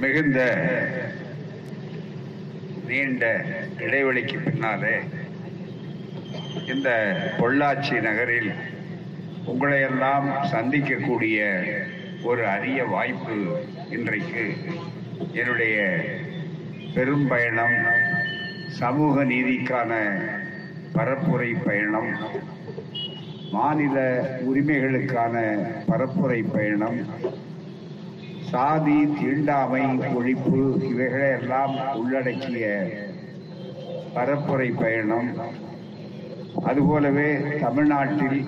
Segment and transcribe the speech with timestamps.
[0.00, 0.40] மிகுந்த
[2.88, 3.24] நீண்ட
[3.78, 4.94] இடைவெளிக்கு பின்னாலே
[6.66, 6.88] இந்த
[7.38, 8.50] பொள்ளாச்சி நகரில்
[9.44, 11.38] உங்களையெல்லாம் சந்திக்கக்கூடிய
[12.22, 13.36] ஒரு அரிய வாய்ப்பு
[13.90, 14.44] இன்றைக்கு
[15.32, 15.76] என்னுடைய
[16.94, 17.76] பெரும் பயணம்
[18.78, 19.92] சமூக நீதிக்கான
[20.92, 22.10] பரப்புரை பயணம்
[23.52, 23.98] மாநில
[24.44, 25.36] உரிமைகளுக்கான
[25.86, 26.98] பரப்புரை பயணம்
[28.50, 29.82] சாதி தீண்டாமை
[30.16, 30.58] ஒழிப்பு
[30.90, 32.66] இவைகளையெல்லாம் உள்ளடக்கிய
[34.14, 35.30] பரப்புரை பயணம்.
[36.68, 37.28] அதுபோலவே
[37.60, 38.40] தமிழ்நாட்டில்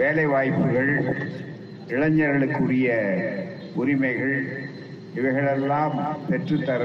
[0.00, 0.92] வேலை வாய்ப்புகள்
[1.94, 2.88] இளைஞர்களுக்குரிய
[3.74, 4.36] உரிமைகள்
[5.14, 5.96] இவைகளெல்லாம்
[6.28, 6.84] பெற்றுத்தர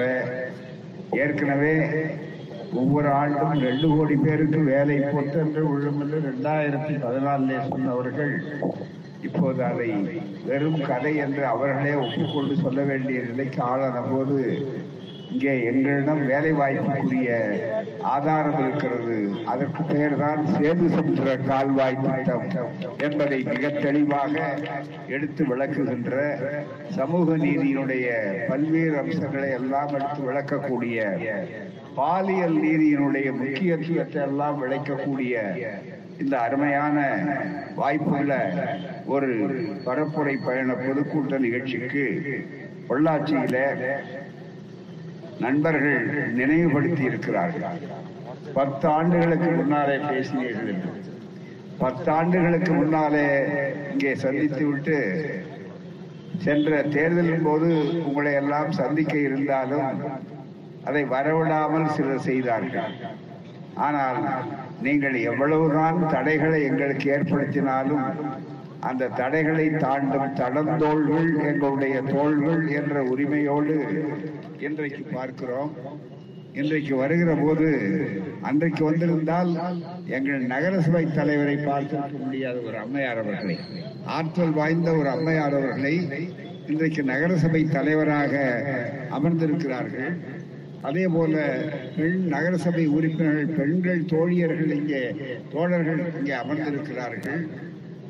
[1.24, 1.76] ஏற்கனவே
[2.74, 8.34] ஒவ்வொரு ஆண்டும் ரெண்டு கோடி பேருக்கு வேலை பொட்டென்று உள்ளுமென்று ரெண்டாயிரத்தி பதினாலே சொன்னவர்கள்
[9.22, 9.90] இப்போது அதை
[10.46, 14.38] வெறும் கதை என்று அவர்களே ஒப்புக்கொண்டு சொல்ல வேண்டிய நிலைக்கு ஆளான போது
[15.34, 17.30] இங்கே எங்களிடம் வேலை வாய்ப்புக்குரிய
[18.06, 19.18] ஆதாரம் இருக்கிறது.
[19.46, 22.44] அதற்கு பெயர்தான் சேது சமுத்திர கால்வாய் திட்டம்
[22.98, 24.36] என்பதை மிக தெளிவாக
[25.08, 26.18] எடுத்து விளக்குகின்ற
[26.90, 28.10] சமூக நீதியினுடைய
[28.50, 31.00] பல்வேறு அம்சங்களை எல்லாம் எடுத்து விளக்கக்கூடிய
[31.96, 35.36] பாலியல் நீதியினுடைய முக்கியத்துவத்தை எல்லாம் விளக்கக்கூடிய
[36.22, 36.98] இந்த அருமையான
[37.80, 38.34] வாய்ப்புள்ள
[39.14, 39.30] ஒரு
[39.86, 42.06] பரப்புரை பயண பொதுக்கூட்ட நிகழ்ச்சிக்கு
[42.90, 43.58] பொள்ளாச்சியில
[45.46, 46.04] நண்பர்கள்
[46.40, 47.80] நினைவுபடுத்தி இருக்கிறார்கள்.
[48.58, 50.82] பத்து ஆண்டுகளுக்கு முன்னாலே பேசினீர்கள்
[51.84, 53.28] பத்து ஆண்டுகளுக்கு முன்னாலே
[53.92, 54.98] இங்கே சந்தித்து விட்டு
[56.46, 57.70] சென்ற தேர்தலின் போது
[58.08, 59.90] உங்களை எல்லாம் சந்திக்க இருந்தாலும்
[60.90, 62.94] அதை வரவிடாமல் சிலர் செய்தார்கள்.
[63.88, 64.20] ஆனால்
[64.86, 68.06] நீங்கள் எவ்வளவுதான் தடைகளை எங்களுக்கு ஏற்படுத்தினாலும்
[68.90, 73.76] அந்த தடைகளை தாண்டும் தடந்தோள்கள் எங்களுடைய தோள்கள் என்ற உரிமையோடு
[74.68, 75.72] இன்றைக்கு பார்க்கிறோம்.
[76.60, 77.68] இன்றைக்கு வருகிற போது
[78.42, 79.52] அன்றைக்கு வந்திருந்தால்
[80.16, 83.58] எங்கள் நகரசபை தலைவரை பார்த்திருக்க முடியாத ஒரு அம்மையார் அவர்களை
[84.18, 85.96] ஆற்றல் வாய்ந்த ஒரு அம்மையார் அவர்களை
[86.72, 88.34] இன்றைக்கு நகரசபை தலைவராக
[89.18, 90.12] அமர்ந்திருக்கிறார்கள்.
[90.88, 91.34] அதே போல
[91.98, 95.02] பெண் நகரசபை உறுப்பினர்கள் பெண்கள் தோழியர்கள் இங்கே
[95.54, 97.42] தோழர்கள் இங்கே அமர்ந்திருக்கிறார்கள்.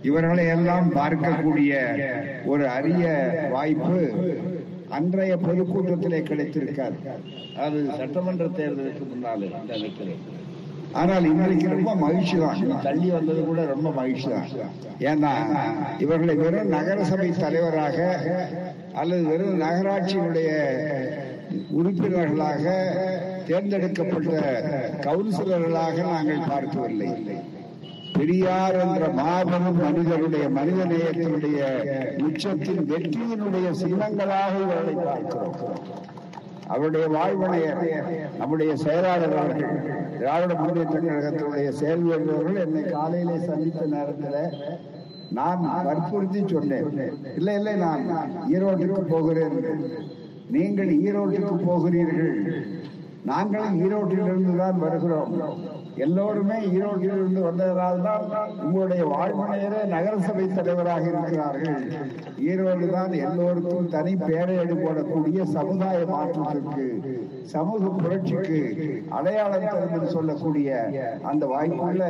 [0.09, 1.71] இவர்களை எல்லாம் பார்க்கக்கூடிய
[2.51, 3.05] ஒரு அரிய
[3.55, 3.99] வாய்ப்பு
[4.97, 6.97] அன்றைய பொதுக்கூட்டத்திலே கிடைத்திருக்காது.
[7.65, 10.23] அது சட்டமன்ற தேர்தலுக்கு முன்னாலே நினைக்கிறேன்
[11.01, 12.61] ஆனால் இன்றைக்கு ரொம்ப மகிழ்ச்சி தான்.
[12.87, 14.49] தள்ளி வந்தது கூட ரொம்ப மகிழ்ச்சி தான்.
[15.11, 15.31] ஏன்னா
[16.05, 17.97] இவர்களை வெறும் நகரசபை தலைவராக
[19.01, 20.49] அல்லது வெறும் நகராட்சியினுடைய
[21.77, 22.65] உறுப்பினர்களாக
[23.47, 24.35] தேர்ந்தெடுக்கப்பட்ட
[25.07, 27.09] கவுன்சிலர்களாக நாங்கள் பார்க்கவில்லை.
[28.17, 31.59] பெரியார் என்ற மாபெரும் மனிதருடைய மனித நேயத்தினுடைய
[32.27, 35.55] உச்சத்தின் வெற்றியினுடைய சின்னங்களாக இவர்களை பார்க்கிறோம்.
[36.73, 37.81] அவருடைய வாழ்வனையர்
[38.39, 39.77] நம்முடைய செயலாளர் அவர்கள்
[40.19, 44.77] திராவிட முன்னேற்ற கழகத்தினுடைய செயல்வர்கள் என்னை காலையிலே சந்தித்த நேரத்தில்
[45.37, 46.89] நான் வற்புறுத்தி சொன்னேன்.
[47.37, 48.03] இல்லை இல்லை நான்
[48.53, 49.57] ஈரோட்டுக்கு போகிறேன்.
[50.53, 52.33] நீங்கள் ஈரோட்டுக்கு போகிறீர்கள்.
[53.29, 55.33] நாங்களும் ஈரோட்டிலிருந்து தான் வருகிறோம்.
[56.03, 58.23] எல்லோருமே ஈரோட்டிலிருந்து வந்ததால் தான்
[58.65, 61.83] உங்களுடைய வாழ்மனையரே நகரசபை தலைவராக இருக்கிறார்கள்.
[62.49, 66.85] ஈரோடு தான் எல்லோருக்கும் தனி பேரையடு போடக்கூடிய சமுதாய மாற்றத்திற்கு
[67.53, 68.61] சமூக புரட்சிக்கு
[69.19, 70.81] அடையாளம் தரும் என்று சொல்லக்கூடிய
[71.31, 72.03] அந்த வாய்ப்புள்ள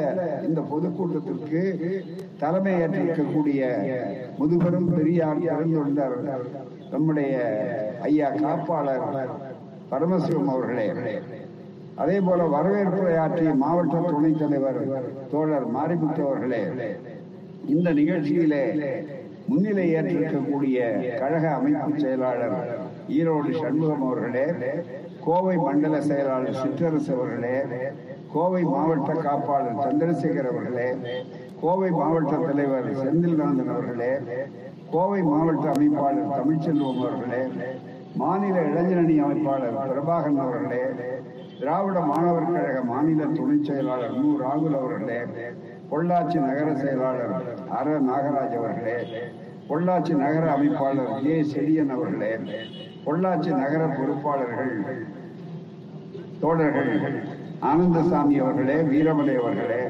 [0.50, 1.63] இந்த பொதுக்கூட்டத்திற்கு
[2.44, 3.62] தலைமை ஏற்றிருக்கக்கூடிய
[4.40, 6.47] முதுபெரும் பெரியார் பிறந்துள்ளார்
[6.94, 7.35] நம்முடைய
[8.03, 9.06] ஐயா காப்பாளர்
[9.91, 11.16] பரமசிவம் அவர்களே.
[12.01, 14.79] அதே போல வரவேற்புரையாற்றிய மாவட்ட துணைத் தலைவர்
[15.31, 16.61] தோழர் மாரிமுத்து அவர்களே
[17.69, 18.63] இந்த நிகழ்ச்சியிலே
[19.50, 20.78] முன்னிலை ஏற்றிருக்கக்கூடிய
[21.22, 22.56] கழக அமைப்பு செயலாளர்
[23.16, 24.45] ஈரோடு சண்முகம் அவர்களே
[25.25, 27.56] கோவை மண்டல செயலாளர் சிற்றரசு அவர்களே
[28.34, 30.90] கோவை மாவட்ட காப்பாளர் சந்திரசேகர் அவர்களே
[31.61, 34.11] கோவை மாவட்ட தலைவர் செந்தில்நந்தன் அவர்களே
[34.91, 37.44] கோவை மாவட்ட அமைப்பாளர் தமிழ்ச்செல்வம் அவர்களே
[38.16, 40.79] மாநில இளைஞரணி அமைப்பாளர் பிரபாகரன் அவர்களே
[41.59, 44.29] திராவிட மாணவர் கழக மாநில துணை செயலாளர் மு.
[44.41, 45.19] ராகுல் அவர்களே
[45.91, 47.34] பொள்ளாச்சி நகர செயலாளர்
[47.78, 47.87] அர.
[48.02, 48.97] நாகராஜ் அவர்களே
[49.69, 51.37] பொள்ளாச்சி நகர அமைப்பாளர் ஏ.
[51.52, 52.31] செடியன் அவர்களே
[53.05, 54.73] பொள்ளாச்சி நகர பொறுப்பாளர்கள்
[56.40, 56.91] தோழர்கள்
[57.61, 59.81] ஆனந்தசாமி அவர்களே வீரமணி அவர்களே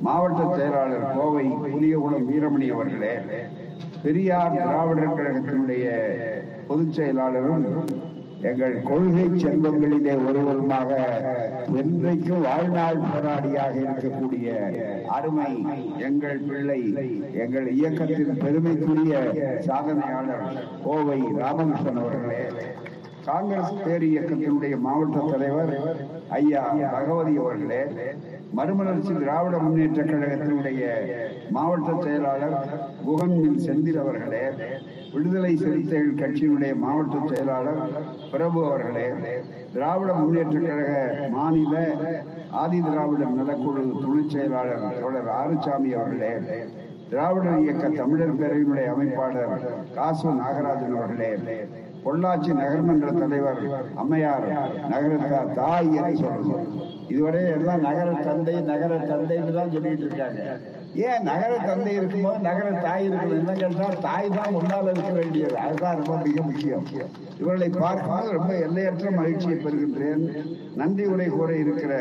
[0.00, 3.14] மாவட்ட செயலாளர் கோவை புலியகுளம் வீரமணி அவர்களே
[4.02, 5.86] பெரியார் திராவிடர் கழகத்தினுடைய
[6.68, 7.66] பொதுச் செயலாளரும்
[8.40, 10.90] எங்கள் கொள்கை செல்வங்களிலே ஒருவருமாக
[11.80, 14.48] என்றைக்கும் வாழ்நாள் போராடியாக இருக்கக்கூடிய
[15.06, 15.50] அருமை
[15.98, 16.80] எங்கள் பிள்ளை
[17.44, 19.14] எங்கள் இயக்கத்தின் பெருமைக்குரிய
[19.66, 20.44] சாதனையாளர்
[20.84, 22.42] கோவை ராமகிருஷ்ணன் அவர்களே.
[23.24, 25.72] காங்கிரஸ் பேர் இயக்கத்தினுடைய மாவட்ட தலைவர்
[26.38, 26.62] ஐயா
[26.92, 27.82] பகவதி அவர்களே.
[28.52, 30.84] மறுமலர்ச்சி திராவிட முன்னேற்ற கழகத்தினுடைய
[31.50, 32.56] மாவட்ட செயலாளர்
[33.06, 34.44] குகன்மின் செந்தில் அவர்களே.
[35.12, 37.80] விடுதலை சிறுத்தைகள் கட்சியினுடைய மாவட்ட செயலாளர்
[38.32, 39.06] பிரபு அவர்களே
[39.74, 40.92] திராவிட முன்னேற்ற கழக
[41.36, 41.74] மாநில
[42.62, 46.32] ஆதி திராவிடர் நலக்குழு துணை செயலாளர் தொடர் ஆறுசாமி அவர்களே
[47.12, 49.54] திராவிடர் இயக்க தமிழர் பேரவையினுடைய அமைப்பாளர்
[49.94, 51.30] காசு நாகராஜன் அவர்களே
[52.04, 53.62] பொள்ளாச்சி நகர்மன்ற தலைவர்
[54.02, 54.46] அம்மையார்
[54.92, 56.66] நகர தாய் என்று சொல்றோம்.
[57.12, 60.42] இதுவரை எல்லாம் நகர தந்தை நகர தந்தைன்னு தான் சொல்லிட்டு இருக்காங்க.
[60.94, 65.56] ஏன் நகர தந்தை இருக்கும்போது நகர தாய் இருக்கணும் என்ன கேட்டால் தாய் தான் முன்னால் இருக்க வேண்டியது.
[65.56, 66.84] அதுதான் ரொம்ப மிக முக்கியம்.
[67.38, 70.24] இவர்களை பார்க்கும்போது ரொம்ப எல்லையற்ற மகிழ்ச்சியை பெறுகின்றேன்.
[70.74, 71.92] நன்றி உரை கூற இருக்கிற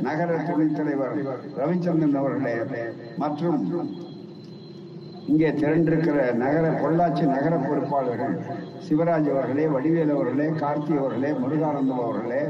[0.00, 1.18] நகர துணைத் தலைவர்
[1.60, 2.56] ரவிச்சந்திரன் அவர்களே
[3.16, 3.60] மற்றும்
[5.26, 8.36] இங்கே திரண்டிருக்கிற நகர பொள்ளாச்சி நகர பொறுப்பாளர்கள்
[8.88, 12.40] சிவராஜ் அவர்களே வடிவேல் அவர்களே கார்த்தி அவர்களே முருகானந்தம் அவர்களே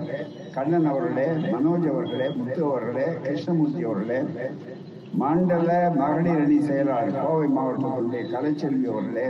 [0.55, 4.21] கண்ணன் அவர்களே மனோஜ் அவர்களே முத்து அவர்களே கிருஷ்ணமூர்த்தி அவர்களே
[5.19, 9.27] மண்டல மகளிர் அணி செயலாளர் கோவை மாவட்டத்தினுடைய கலைச்செல்வி அவர்களே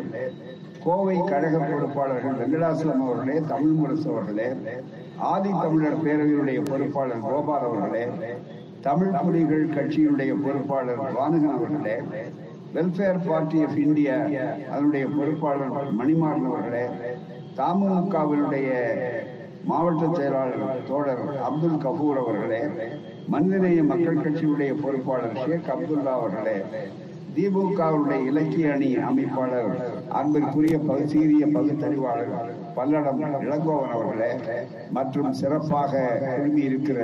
[0.84, 4.48] கோவை கழக பொறுப்பாளர்கள் வெங்கடாசலம் அவர்களே தமிழ் முரசு அவர்களே
[5.28, 8.04] ஆதி தமிழர் பேரவையுடைய பொறுப்பாளர் கோபால் அவர்களே
[8.80, 11.96] தமிழ் புலிகள் கட்சியினுடைய பொறுப்பாளர் வானுகன் அவர்களே
[12.74, 14.16] வெல்ஃபேர் பார்ட்டி ஆஃப் இந்தியா
[14.70, 16.84] அதனுடைய பொறுப்பாளர் மணிமாறன் அவர்களே
[17.56, 18.68] தமுகவினுடைய
[19.64, 22.60] மாவட்ட செயலாளர் தோழர் அப்துல் கபூர் அவர்களே
[23.28, 26.56] மனிதநேய மக்கள் கட்சியுடைய பொறுப்பாளர் ஷேக் அப்துல்லா அவர்களே
[27.36, 29.68] திமுகவுடைய இலக்கிய அணி அமைப்பாளர்
[30.10, 30.76] அன்பிற்குரிய
[31.06, 32.32] சீரிய பகுத்தறிவாளர்
[32.76, 34.30] பல்லடம் இளங்கோவன் அவர்களே
[34.90, 35.92] மற்றும் சிறப்பாக
[36.24, 36.98] குழுமி இருக்கிற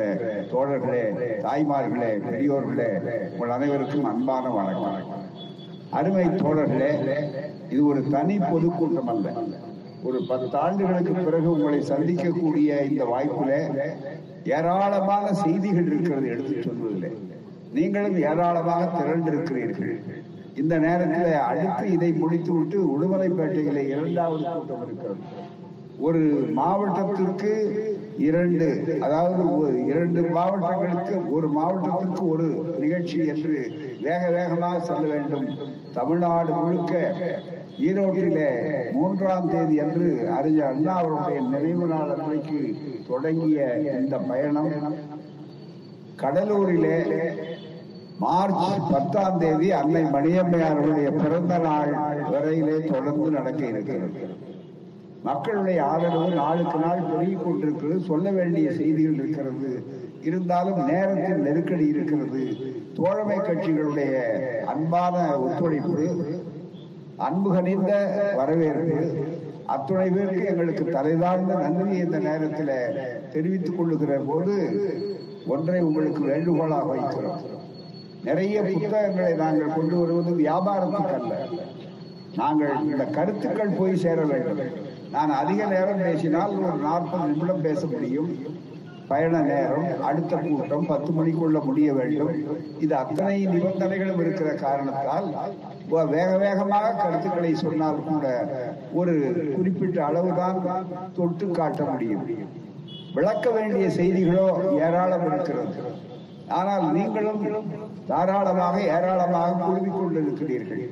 [0.52, 1.04] தோழர்களே
[1.44, 2.90] தாய்மார்களே பெரியோர்களே
[3.30, 4.98] உங்கள் அனைவருக்கும் அன்பான வணக்கம்.
[5.90, 6.92] அருமை தோழர்களே
[7.70, 9.28] இது ஒரு தனி பொதுக்கூட்டம் அல்ல.
[10.02, 13.52] ஒரு பத்து ஆண்டுகளுக்கு பிறகு உங்களை சந்திக்கக்கூடிய இந்த வாய்ப்புல
[14.54, 17.10] ஏராளமாக செய்திகள் இருக்கிறது எடுத்து சொல்வதில்லை.
[17.76, 19.94] நீங்களும் ஏராளமாக திரண்டிருக்கிறீர்கள்.
[20.60, 25.22] இந்த நேரத்தில் அடுத்து இதை முடித்து விட்டு உடுமலைப்பேட்டையில இரண்டாவது கூட்டம் இருக்கிறது.
[26.06, 26.22] ஒரு
[26.58, 27.52] மாவட்டத்திற்கு
[28.28, 28.66] இரண்டு
[29.06, 29.42] அதாவது
[29.90, 32.46] இரண்டு மாவட்டங்களுக்கு ஒரு மாவட்டத்திற்கு ஒரு
[32.82, 33.54] நிகழ்ச்சி என்று
[34.06, 35.46] வேக வேகமாக செல்ல வேண்டும்.
[35.98, 36.94] தமிழ்நாடு முழுக்க
[37.80, 38.48] ஈரோட்டிலே
[38.92, 42.74] மூன்றாம் தேதி அன்று அறிஞர் அண்ணா அவருடைய நினைவு நாள் அன்றைக்கு
[43.08, 44.72] தொடங்கிய இந்த பயணம்.
[46.22, 46.96] கடலூரிலே
[48.18, 51.92] மார்ச் பத்தாம் தேதி அன்னை மணியம்மையாருடைய பிறந்த நாள்
[52.32, 54.28] வரையிலே தொடர்ந்து நடக்க இருக்கிறது.
[55.22, 58.00] மக்களுடைய ஆதரவு நாளுக்கு நாள் பெருகிக் கொண்டிருக்கிறது.
[58.00, 59.84] சொல்ல வேண்டிய செய்திகள் இருக்கிறது.
[60.22, 62.56] இருந்தாலும் நேரத்தில் நெருக்கடி இருக்கிறது.
[62.94, 64.14] தோழமை கட்சிகளுடைய
[64.64, 66.06] அன்பான ஒத்துழைப்பு
[67.24, 67.92] அன்பு கணிந்த
[68.36, 68.96] வரவேற்பு.
[69.74, 72.74] அத்துணை பேருக்கு எங்களுக்கு தலைதாழ்ந்த நன்றி இந்த நேரத்தில்
[73.32, 74.54] தெரிவித்துக் கொள்ளுகிற போது
[75.46, 77.40] ஒன்றை உங்களுக்கு வேண்டுகோளாக வைக்கிறோம்.
[78.24, 81.34] நிறைய புத்தகங்களை நாங்கள் கொண்டு வருவது வியாபாரத்துக்கு அல்ல.
[82.36, 84.62] நாங்கள் இந்த கருத்துக்கள் போய் சேர வேண்டும்.
[85.10, 88.30] நான் அதிக நேரம் பேசினால் ஒரு நாற்பது நிமிடம் பேச முடியும்.
[89.08, 92.32] பயண நேரம் அடுத்த கூட்டம் பத்து மணிக்குள்ள முடிய வேண்டும்.
[92.84, 95.28] இது அத்தனை நிபந்தனைகளும் இருக்கிற காரணத்தால்
[96.14, 98.26] வேக வேகமாக கருத்துக்களை சொன்னால் கூட
[99.00, 99.14] ஒரு
[99.56, 100.58] குறிப்பிட்ட அளவுதான்
[101.16, 102.24] தொட்டு காட்ட முடியும்.
[103.16, 104.46] விளக்க வேண்டிய செய்திகளோ
[104.86, 105.76] ஏராளம் இருக்கிறது.
[106.58, 107.42] ஆனால் நீங்களும்
[108.10, 110.82] தாராளமாக ஏராளமாக குழுமிக் கொண்டிருக்கிறீர்கள்.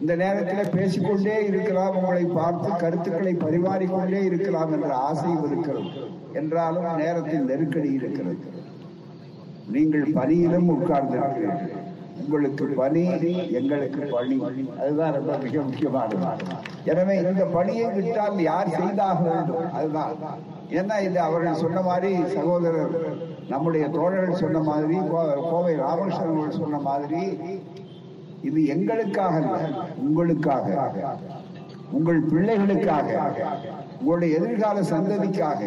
[0.00, 5.90] இந்த நேரத்தில் பேசிக்கொண்டே இருக்கலாம் உங்களை பார்த்து கருத்துக்களை பரிமாறிக்கொண்டே இருக்கலாம் என்ற ஆசையும் இருக்கிறது.
[6.40, 8.44] என்றாலும் நேரத்தில் நெருக்கடி இருக்கிறது.
[9.74, 11.78] நீங்கள் பணியிலும் உட்கார்ந்திருக்கிறீர்கள்.
[12.20, 13.02] உங்களுக்கு பணி
[13.58, 14.36] எங்களுக்கு பணி.
[14.80, 16.26] அதுதான் ரொம்ப மிக முக்கியமானது.
[16.84, 19.72] எனவே இந்த பணியை விட்டால் யார் செய்தாக வேண்டும்?
[19.72, 20.14] அதுதான்.
[20.78, 22.94] ஏன்னா இது அவர்கள் சொன்ன மாதிரி சகோதரர்
[23.48, 24.98] நம்முடைய தோழர்கள் சொன்ன மாதிரி
[25.50, 27.22] கோவை ராமகிருஷ்ணன் அவர்கள் சொன்ன மாதிரி
[28.48, 29.42] இது எங்களுக்காக
[30.06, 30.68] உங்களுக்காக.
[31.96, 33.08] உங்கள் பிள்ளைகளுக்காக.
[33.98, 35.60] உங்களுடைய எதிர்கால சந்ததிக்காக.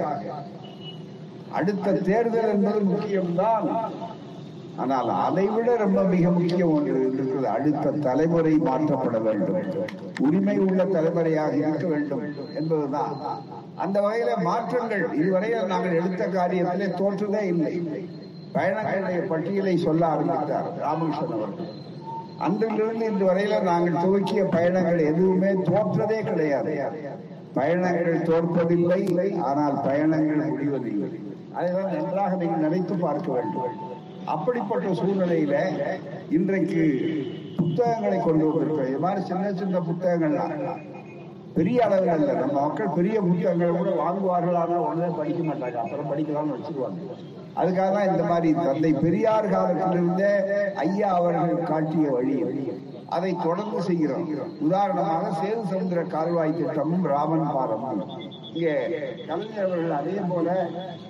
[1.52, 3.68] அடுத்த தேர்தல் என்பது முக்கியம்தான்.
[4.84, 7.48] ஆனால் அதை விட ரொம்ப மிக முக்கியம் ஒன்று இருக்கிறது.
[7.56, 9.68] அடுத்த தலைமுறை மாற்றப்பட வேண்டும்.
[10.26, 12.24] உரிமை உள்ள தலைமுறையாக இருக்க வேண்டும்
[12.60, 13.16] என்பதுதான்.
[13.84, 17.74] அந்த வகையில மாற்றங்கள் இதுவரையில் நாங்கள் எடுத்த காரியத்திலே தோற்றதே இல்லை.
[18.58, 21.72] பயணங்களுடைய பட்டியலை சொல்ல ஆரம்பித்தார் ராமகிருஷ்ணன் அவர்கள்.
[22.46, 26.76] அன்றிலிருந்து இன்று வரையில நாங்கள் துவக்கிய பயணங்கள் எதுவுமே தோற்றதே கிடையாது.
[27.58, 31.12] பயணங்கள் தோற்பதில்லை ஆனால் பயணங்கள் முடிவதில்லை.
[31.58, 33.94] அதுதான் நன்றாக நீங்கள் நினைத்து பார்க்க வேண்டும்.
[34.34, 35.56] அப்படிப்பட்ட சூழ்நிலையில
[36.38, 36.84] இன்றைக்கு
[37.60, 38.90] புத்தகங்களை கொண்டு வந்திருக்கிறோம்.
[38.92, 40.82] இது மாதிரி சின்ன சின்ன புத்தகங்கள்லாம்
[41.58, 45.78] பெரிய அளவில் அல்ல நம்ம மக்கள் பெரிய புத்தகங்களை கூட வாங்குவார்கள் ஆனால் உடனே படிக்க மாட்டாங்க.
[45.84, 47.00] அப்புறம் படிக்கலாம்னு வச்சிருவாங்க.
[47.60, 50.32] அதுக்காக தான் இந்த மாதிரி தந்தை பெரியார் காலத்திலிருந்தே
[50.86, 52.38] ஐயா அவர்கள் காட்டிய வழி.
[53.16, 54.26] அதை தொடர்ந்து செய்கிறோம்.
[54.68, 58.04] உதாரணமாக சேது சமுதிர கால்வாய் திட்டமும் ராமன் பாலமும்
[58.56, 58.74] இங்கே
[59.28, 60.50] கலைஞர் அவர்கள் அதே போல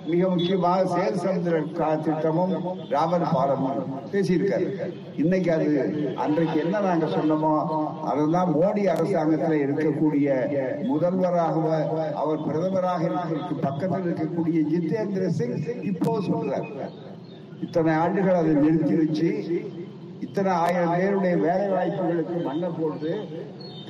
[0.08, 1.58] மிக முக்கியமாக சேர் சமுதிர
[2.06, 2.54] திட்டமும்
[2.94, 3.78] ராமர் பாலமும்
[4.12, 4.66] பேசியிருக்காரு.
[5.22, 5.68] இன்னைக்கு அது
[6.24, 7.52] அன்றைக்கு என்ன நாங்க சொன்னோமோ
[8.10, 10.26] அதுதான் மோடி அரசாங்கத்தில் இருக்கக்கூடிய
[10.90, 11.56] முதல்வராக
[12.22, 13.12] அவர் பிரதமராக
[13.66, 15.58] பக்கத்தில் இருக்கக்கூடிய ஜிதேந்திர சிங்
[15.92, 16.68] இப்போ சொல்றார்.
[17.66, 19.30] இத்தனை ஆண்டுகள் அதை நிறுத்தி வச்சு
[20.24, 23.12] இத்தனை ஆயிரம் பேருடைய வேலை வாய்ப்புகளுக்கு மண்ணை போட்டு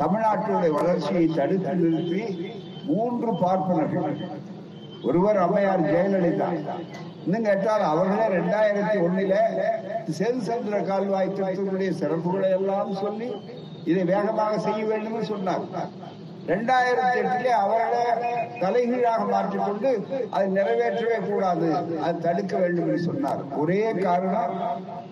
[0.01, 2.23] தமிழ்நாட்டுடைய வளர்ச்சியை தடுத்து நிறுத்தி
[2.87, 4.16] மூன்று பார்ப்பனர்கள்.
[5.02, 6.49] ஒருவர் அம்மையார் ஜெயலலிதா.
[7.25, 9.37] இன்னும் கேட்டால் அவர்களே ரெண்டாயிரத்தி ஒண்ணுல
[10.19, 13.28] செல் சந்திர கால்வாய் திட்டத்தினுடைய சிறப்புகளை எல்லாம் சொல்லி
[13.85, 15.64] இதை வேகமாக செய்ய வேண்டும் சொன்னார்.
[16.47, 18.05] ரெண்டாயிரத்தி எட்டிலே அவர்களே
[18.61, 19.90] தலைகீழாக மாற்றிக்கொண்டு
[20.31, 21.69] அதை நிறைவேற்றவே கூடாது
[22.00, 23.40] அது தடுக்க வேண்டும் என்று சொன்னார்.
[23.57, 24.55] ஒரே காரணம்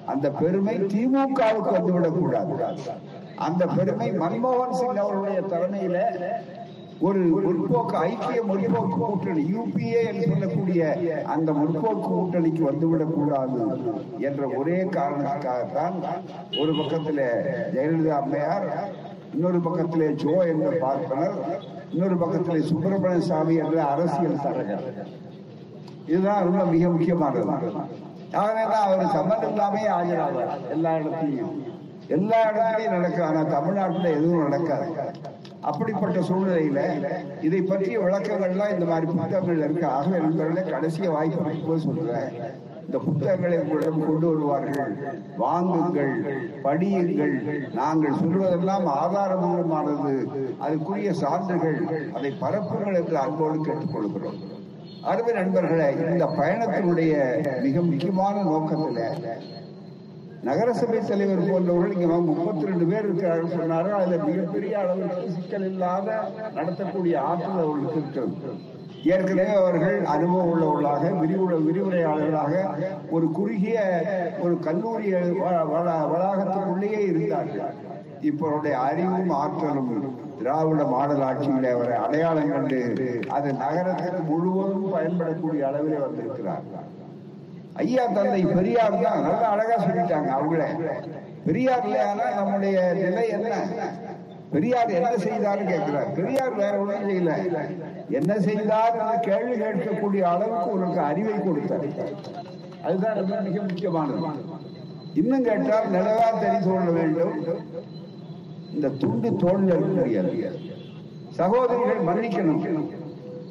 [0.07, 2.57] அந்த பெருமை திமுகவுக்கு வந்துவிடக் கூடாது
[3.37, 5.99] அந்த பெருமை மன்மோகன் சிங் அவர்களுடைய தலைமையில
[7.07, 10.83] ஒரு முற்போக்கு ஐக்கிய முற்போக்கு கூட்டணி யூபிஏ என்று சொல்லக்கூடிய
[11.25, 13.61] அந்த முற்போக்கு கூட்டணிக்கு வந்துவிடக் கூடாது
[14.19, 15.97] என்ற ஒரே காரணத்துக்காகத்தான்
[16.61, 17.25] ஒரு பக்கத்தில்
[17.75, 18.69] ஜெயலலிதா அம்மையார்
[19.35, 21.37] இன்னொரு பக்கத்திலே ஜோ என்ற பார்ப்பனர்
[21.93, 24.87] இன்னொரு பக்கத்திலே சுப்பிரமணிய சாமி என்ற அரசியல் தலைவர்
[26.07, 27.53] இதுதான் ரொம்ப மிக முக்கியமானது.
[28.33, 31.53] ஆகவே தான் அவர் சம்மந்தம் இல்லாமே ஆஜராவார் எல்லா இடத்துலையும்.
[32.09, 34.89] எல்லா இடத்துலையும் நடக்கும் ஆனா தமிழ்நாட்டில் எதுவும் நடக்காது.
[35.71, 36.81] அப்படிப்பட்ட சூழ்நிலையில
[37.47, 39.87] இதை பற்றிய விளக்கங்கள்லாம் இந்த மாதிரி புத்தகங்கள் இருக்கு.
[39.97, 42.33] ஆகவே நண்பர்களே கடைசிய வாய்ப்பு இருக்கும்போது சொல்றேன்.
[42.87, 44.93] இந்த புத்தகங்களை உங்களிடம் கொண்டு வருவார்கள்.
[45.45, 46.13] வாங்குங்கள்
[46.65, 47.35] படியுங்கள்.
[47.81, 50.15] நாங்கள் சொல்வதெல்லாம் ஆதாரபூர்வமானது
[50.67, 51.79] அதுக்குரிய சான்றுகள்
[52.17, 54.39] அதை பரப்புங்கள் என்று அன்போடு கேட்டுக்கொள்கிறோம்.
[55.11, 57.15] அருமை நண்பர்களே இந்த பயணத்தினுடைய
[57.65, 59.64] மிக முக்கியமான நோக்கத்தில்
[60.45, 66.09] நகரசபை தலைவர் போன்றவர்கள் இங்க முப்பத்தி ரெண்டு பேர் இருக்கிறார்கள் சொன்னார்கள் அதுல மிகப்பெரிய அளவிற்கு சிக்கல் இல்லாத
[66.57, 68.55] நடத்தக்கூடிய ஆற்றல் அவர்களுக்கு இருக்கிறது
[69.07, 72.53] ஏற்கனவே அவர்கள் அனுபவம் உள்ளவர்களாக விரிவுரை விரிவுரையாளர்களாக
[73.11, 73.79] ஒரு குறுகிய
[74.41, 75.09] ஒரு கல்லூரி
[75.41, 77.75] வ- வள- வளாகத்துக்குள்ளேயே இருந்தார்கள்.
[78.23, 79.91] இப்பவருடைய அறிவும் ஆற்றலும்
[80.39, 82.79] திராவிட மாடல் ஆட்சியிலே அவரை அடையாளம் கண்டு
[83.31, 86.89] அது நகரத்துக்கு முழுவதும் பயன்படக்கூடிய அளவிலே வந்திருக்கிறார்கள்
[87.83, 90.65] ஐயா தந்தை பெரியார் தான் நல்லா அழகா சொல்லிட்டாங்க அவங்கள.
[91.47, 93.49] பெரியார் இல்லையானா நம்முடைய நிலை என்ன?
[94.53, 96.11] பெரியார் என்ன செய்தார்னு கேட்கிறார்.
[96.19, 97.33] பெரியார் வேற ஒன்றும் செய்யல.
[98.19, 101.89] என்ன செய்தார் கேள்வி கேட்கக்கூடிய அளவுக்கு உனக்கு அறிவை கொடுத்தார்.
[102.87, 104.23] அதுதான் ரொம்ப மிக முக்கியமானது.
[105.21, 107.35] இன்னும் கேட்டால் நிலவா தெரிந்து கொள்ள வேண்டும்.
[108.75, 110.51] இந்த துண்டு தோல்ல இருக்கக்கூடிய
[111.41, 112.63] சகோதரிகள் மன்னிக்கணும்.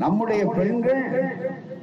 [0.03, 1.03] நம்முடைய பெண்கள்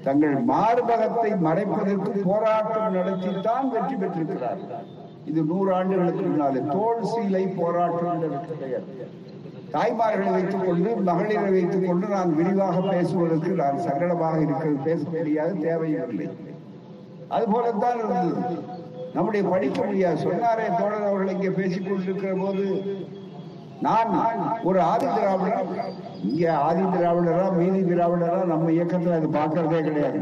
[0.06, 4.86] தங்கள் மார்பகத்தை மறைப்பதற்கு போராட்டம் நடத்தித்தான் வெற்றி பெற்றிருக்கிறார்கள்
[5.30, 8.86] இது நூறு ஆண்டுகளுக்கு முன்னாலே தோல் சீலை போராட்டம் என்று பெயர்.
[9.74, 16.08] தாய்மார்களை வைத்துக் கொண்டு மகளிரை வைத்துக் கொண்டு நான் விரிவாக பேசுவதற்கு நான் சங்கடமாக இருக்கிறது பேச தெரியாது தேவையில்லை
[16.12, 16.28] இல்லை.
[17.34, 18.56] அது போலத்தான் இருந்தது.
[19.14, 20.18] நம்முடைய படிக்க முடியாது.
[20.26, 22.64] சொன்னாரே தோழர் அவர்கள் இங்கே பேசிக் கொண்டிருக்கிற போது
[23.86, 24.10] நான்
[24.68, 25.70] ஒரு ஆதி திராவிடர்
[26.28, 30.18] இங்க ஆதி திராவிடரா மீதி திராவிடரா நம்ம இயக்கத்துல அது பார்க்கறதே கிடையாது.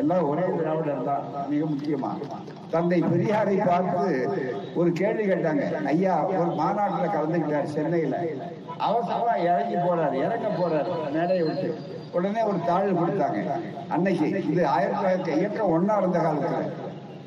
[0.00, 2.10] எல்லாம் ஒரே திராவிடர் தான் மிக முக்கியமா.
[2.74, 4.04] தந்தை பெரியாரை பார்த்து
[4.80, 5.64] ஒரு கேள்வி கேட்டாங்க.
[5.92, 8.18] ஐயா ஒரு மாநாட்டுல கலந்துக்கிட்டார் சென்னையில.
[8.88, 11.68] அவசரமா இறங்கி போறாரு இறங்க போறாரு மேடையை விட்டு.
[12.16, 13.44] உடனே ஒரு தாழ் கொடுத்தாங்க.
[13.94, 16.58] அன்னைக்கு இது ஆயிரத்தி தொள்ளாயிரத்தி இயக்கம் ஒன்னா இருந்த காலத்துல.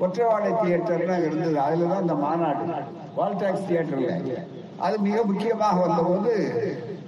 [0.03, 1.57] ஒற்றைவாடை தியேட்டர்னு இருந்தது.
[1.67, 2.65] அதுல தான் இந்த மாநாடு.
[3.19, 4.13] வால்டாக்ஸ் தியேட்டர்ல
[4.85, 6.33] அது மிக முக்கியமாக வந்தபோது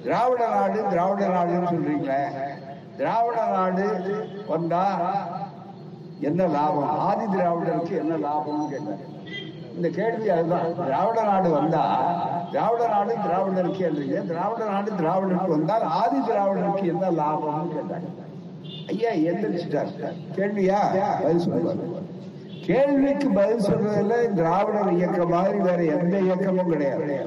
[0.04, 2.22] திராவிட நாடு திராவிட நாடுன்னு சொல்றீங்களே.
[2.98, 3.86] திராவிட நாடு
[4.48, 4.84] வந்தா
[6.20, 7.00] என்ன லாபம்?
[7.00, 9.06] ஆதி திராவிடருக்கு என்ன லாபம்னு கேட்டாங்க
[9.76, 10.76] இந்த கேள்வி அதுதான்.
[10.76, 11.84] திராவிட நாடு வந்தா
[12.52, 18.10] திராவிட நாடு திராவிடருக்கு என்றீங்க திராவிட நாடு திராவிடருக்கு வந்தால் ஆதி திராவிடருக்கு என்ன லாபம்னு கேட்டாங்க
[18.88, 19.92] ஐயா எந்திரிச்சிட்டார்.
[20.36, 20.80] கேள்வியா?
[21.22, 21.98] பதில் சொல்லுவார்.
[22.66, 27.18] கேள்விக்கு பதில் சொல்றதுல திராவிடர் இயக்கம் மாதிரி வேற எந்த இயக்கமும் கிடையாது.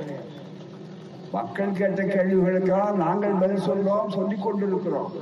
[1.35, 5.12] மக்கள் கேட்ட கேள்விகளுக்கெல்லாம் நாங்கள் பதில் சொல்றோம் சொல்லிக் கொண்டிருக்கிறோம்.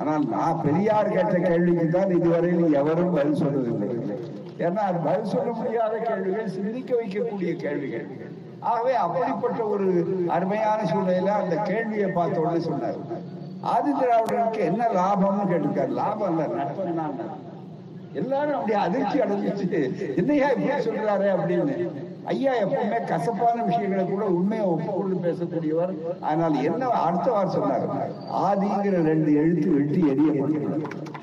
[0.00, 3.88] ஆனால் நான் பெரியார் கேட்ட கேள்விக்கு தான் இதுவரையில் எவரும் பதில் சொல்வதில்லை
[4.66, 8.06] ஏன்னா அது பதில் சொல்ல முடியாத கேள்விகள் சிந்திக்க வைக்கக்கூடிய கேள்விகள்.
[8.70, 9.88] ஆகவே அப்படிப்பட்ட ஒரு
[10.36, 12.98] அருமையான சூழ்நிலையில அந்த கேள்வியை பார்த்த உடனே சொன்னார்.
[13.74, 15.92] ஆதி திராவிடருக்கு என்ன லாபம்னு கேட்டிருக்காரு.
[16.00, 17.14] லாபம் இல்ல நட்பம் தான்.
[18.20, 19.80] எல்லாரும் அப்படியே அதிர்ச்சி அடைஞ்சிச்சு.
[20.20, 21.76] என்னையா இப்படி சொல்றாரு அப்படின்னு.
[22.30, 25.92] ஐயா எப்பவுமே கசப்பான விஷயங்களை கூட உண்மையை ஒப்புக்கொண்டு பேசக்கூடியவர்.
[26.30, 27.86] ஆனால் என்ன அடுத்த வாரம் சொன்னார்?
[28.46, 31.16] ஆதிங்கிற ரெண்டு எழுத்து வெட்டி எரியப்பட்டுள்ளது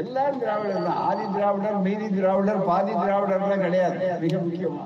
[0.00, 1.00] எல்லாரும் திராவிடர் தான்.
[1.08, 3.98] ஆதி திராவிடர் மீதி திராவிடர் பாதி திராவிடர்லாம் கிடையாது.
[4.24, 4.84] மிக முக்கியமா.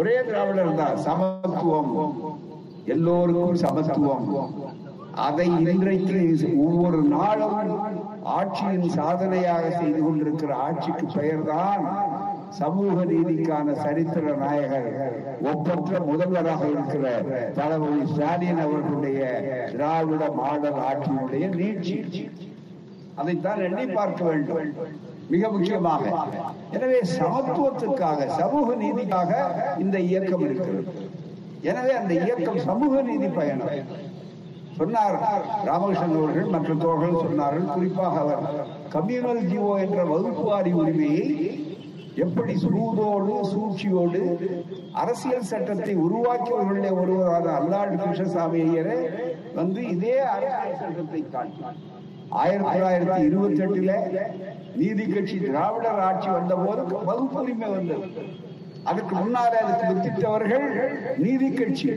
[0.00, 0.96] ஒரே திராவிடர் தான்.
[1.06, 1.92] சமத்துவம்.
[2.94, 4.26] எல்லோருக்கும் சமத்துவம்.
[5.26, 7.56] அதை இன்றைக்கு ஒவ்வொரு நாளும்
[8.38, 11.82] ஆட்சியின் சாதனையாக செய்து கொண்டிருக்கிற ஆட்சிக்கு பெயர்தான்
[12.58, 14.88] சமூக நீதிக்கான சரித்திர நாயகர்
[15.50, 17.06] ஒப்பற்ற முதல்வராக இருக்கிற
[17.58, 19.20] தளபதி ஸ்டாலின் அவர்களுடைய
[19.72, 21.96] திராவிட மாடல் ஆட்சியினுடைய நீட்சி.
[23.20, 24.72] அதைத்தான் எண்ணி பார்க்க வேண்டும்.
[25.32, 26.02] மிக முக்கியமாக
[26.76, 29.32] எனவே சமத்துவத்துக்காக சமூக நீதிக்காக
[29.84, 30.84] இந்த இயக்கம் இருக்கிறது.
[31.70, 33.74] எனவே அந்த இயக்கம் சமூக நீதி பயணம்.
[34.78, 35.16] சொன்னார்
[35.68, 37.70] ராமகிருஷ்ணன் அவர்கள் மற்ற தோழர்கள் சொன்னார்கள்.
[37.76, 38.42] குறிப்பாக அவர்
[38.94, 41.26] கம்யூனல் ஜிஓ என்ற வகுப்புவாரி உரிமையை
[42.24, 44.22] எப்படி சூதோடு சூழ்ச்சியோடு
[45.02, 48.98] அரசியல் சட்டத்தை உருவாக்கியவர்களுடைய ஒருவரான அல்லாடு கிருஷ்ணசாமி ஐயரே
[49.58, 51.78] வந்து இதே அரசியல் சட்டத்தை காட்டினார்.
[52.40, 53.92] ஆயிரத்தி தொள்ளாயிரத்தி இருபத்தி எட்டுல
[54.80, 57.38] நீதி கட்சி திராவிடர் ஆட்சி வந்த போது வகுப்பு
[57.76, 58.24] வந்தது.
[58.90, 60.66] அதுக்கு முன்னாலே அதுக்கு வித்திட்டவர்கள்
[61.24, 61.88] நீதி கட்சி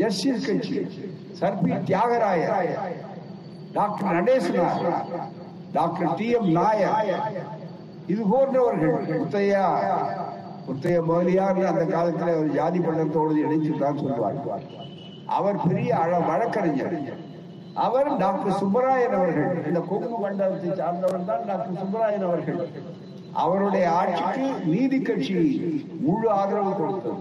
[0.00, 0.80] ஜஸ்டிஸ் கட்சி
[1.40, 2.42] சர்பி Thyagaraya
[3.76, 4.82] doctor Natesanar
[5.76, 6.96] doctor T M Nair
[8.06, 9.64] இது போன்றவர்கள் முத்தையா
[10.68, 14.38] முத்தைய முதலியார் அந்த காலத்தில் அவர் ஜாதி பள்ளத்தோடு இணைச்சு தான் சொல்வார்.
[15.26, 16.94] அவர் பெரிய அழ- வழக்கறிஞர்.
[17.74, 22.60] அவர் டாக்டர் சுப்பராயன் அவர்கள் இந்த கொங்கு மண்டலத்தை சார்ந்தவர் தான் டாக்டர் சுப்பராயன் அவர்கள்.
[23.32, 25.36] அவருடைய ஆட்சிக்கு நீதி கட்சி
[26.00, 27.16] முழு ஆதரவு கொடுத்தது.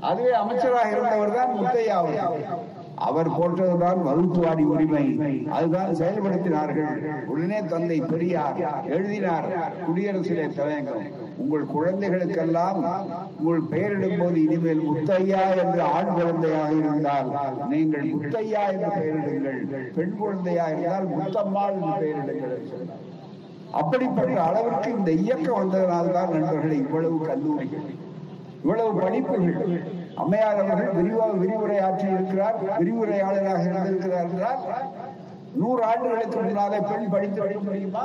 [0.00, 2.71] அதுவே அமைச்சராக இருந்தவர் தான் முத்தையா அவர்கள்.
[2.96, 5.04] அவர் போட்டதுதான் வகுப்புவாடி உரிமை.
[5.50, 6.98] அதுதான் செயல்படுத்தினார்கள்.
[7.26, 8.58] உடனே தந்தை பெரியார்
[8.96, 9.46] எழுதினார்
[9.86, 11.06] குடியரசிலே தலையங்கம்.
[11.36, 12.80] உங்கள் குழந்தைகளுக்கெல்லாம்
[13.38, 17.30] உங்கள் பெயரிடும் போது இனிமேல் முத்தையா என்று ஆண் குழந்தையாக இருந்தால்
[17.68, 19.88] நீங்கள் முத்தையா என்று பெயரிடுங்கள்.
[19.94, 22.58] பெண் குழந்தையா இருந்தால் முத்தம்மாள் என்று பெயரிடுங்கள்
[23.70, 27.86] அப்படிப்பட்ட அளவிற்கு இந்த இயக்கம் வந்ததனால்தான் நண்பர்கள் இவ்வளவு கல்லூரிகள்
[28.62, 32.56] இவ்வளவு படிப்புகள் அம்மையார் அவர்கள் விரிவாக விரிவுரை ஆற்றி இருக்கிறார்.
[32.80, 34.62] விரிவுரையாளராக இருந்திருக்கிறார் என்றால்
[35.60, 38.04] நூறு ஆண்டுகளுக்கு முன்னாலே பெண் படித்து வழி முடியுமா?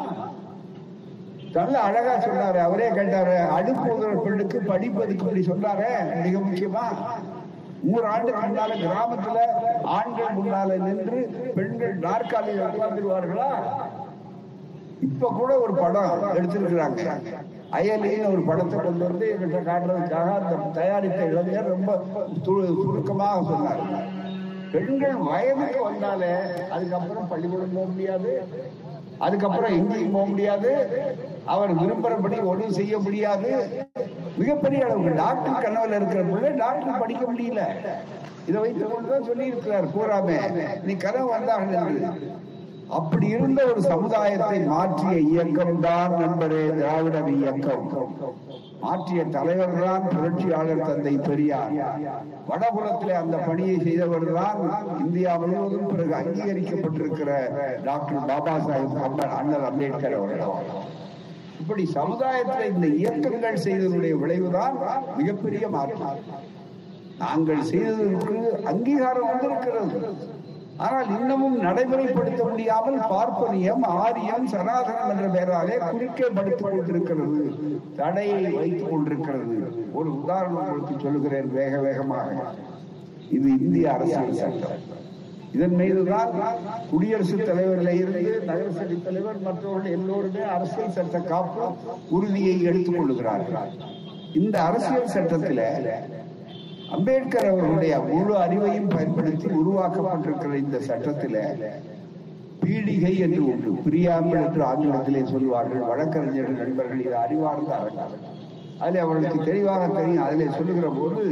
[1.53, 3.91] நல்ல அழகா சொன்னாரு அவரே கேட்டாரு அடுப்பு
[4.23, 5.89] பெண்ணுக்கு படிப்பதுக்கு இப்படி சொன்னாரு
[6.23, 6.85] மிக முக்கியமா.
[7.83, 9.37] நூறு ஆண்டுக்கு முன்னால கிராமத்துல
[9.95, 11.19] ஆண்கள் முன்னால நின்று
[11.55, 13.49] பெண்கள் நாற்காலியில் உட்கார்ந்துருவார்களா
[15.07, 17.03] இப்ப கூட ஒரு படம் எடுத்திருக்கிறாங்க.
[17.71, 21.91] அயலின்னு ஒரு படத்தை கொண்டு வந்து எங்கிட்ட காட்டுறதுக்காக அந்த தயாரித்த இளைஞர் ரொம்ப
[22.45, 23.81] து- சுருக்கமாக சொன்னார்.
[24.71, 26.31] பெண்கள் வயதுக்கு வந்தாலே
[26.69, 28.31] அதுக்கப்புறம் பள்ளிக்கூடம் போக முடியாது
[29.17, 30.71] அதுக்கப்புறம் எங்கேயும் போக முடியாது
[31.45, 33.51] அவர் விரும்புறபடி ஒன்றும் செய்ய முடியாது.
[34.37, 37.61] மிகப்பெரிய அளவுக்கு டாக்டர் கனவுல இருக்கிற பிள்ளை டாக்டர் படிக்க முடியல.
[38.47, 40.37] இதை வைத்துக் கொண்டுதான் சொல்லி இருக்கிறார் கூறாமே
[40.83, 41.89] நீ கனவு வந்தார்கள்
[42.95, 47.85] அப்படி இருந்த ஒரு சமுதாயத்தை மாற்றிய இயக்கம் தான் நண்பரே திராவிட இயக்கம்.
[48.83, 51.73] மாற்றிய தலைவர் தான் புரட்சியாளர் தந்தை பெரியார்.
[52.49, 54.59] வடபுலத்திலே அந்த பணியை செய்தவர் தான்
[55.05, 57.31] இந்தியா முழுவதும் பிறகு அங்கீகரிக்கப்பட்டிருக்கிற
[57.87, 60.55] டாக்டர் பாபா சாஹிப் அண்ணல் அம்பேத்கர் அவர்கள்.
[61.59, 64.77] இப்படி சமுதாயத்தில் இந்த இயக்கங்கள் செய்ததனுடைய விளைவுதான்
[65.19, 66.19] மிகப்பெரிய மாற்றம்.
[67.19, 68.35] நாங்கள் செய்ததற்கு
[68.71, 69.93] அங்கீகாரம் வந்திருக்கிறது.
[70.85, 77.39] ஆனால் இன்னமும் நடைமுறைப்படுத்த முடியாமல் பார்ப்பனியம் ஆரியம் சனாதனம் என்ற பெயராலே குறிக்கப்படுத்திக் கொண்டிருக்கிறது.
[77.95, 79.55] தடையை வைத்துக் கொண்டிருக்கிறது.
[79.93, 82.29] ஒரு உதாரணம் உங்களுக்கு சொல்லுகிறேன் வேக வேகமாக.
[83.29, 84.85] இது இந்திய அரசியல் சட்டம்.
[85.53, 86.31] இதன் மீதுதான்
[86.91, 91.65] குடியரசுத் தலைவரில் இருந்து நகரசபை தலைவர் மற்றவர்கள் எல்லோருமே அரசியல் சட்ட காப்பு
[92.09, 93.69] உறுதியை எடுத்துக் கொள்ளுகிறார்கள்
[94.33, 95.61] இந்த அரசியல் சட்டத்தில
[96.95, 101.39] அம்பேத்கர் அவர்களுடைய முழு அறிவையும் பயன்படுத்தி உருவாக்கப்பட்டிருக்கிற இந்த சட்டத்தில்
[102.61, 105.83] பீடிகை என்று ஒன்று பிரியாமல் என்று ஆங்கிலத்திலே சொல்வார்கள்.
[105.89, 108.15] வழக்கறிஞர்கள் நண்பர்கள் இது அறிவார்ந்த அரங்கம்
[108.83, 110.23] அதில் அவர்களுக்கு தெளிவாக தெரியும்.
[110.27, 111.23] அதிலே சொல்லுகிற போது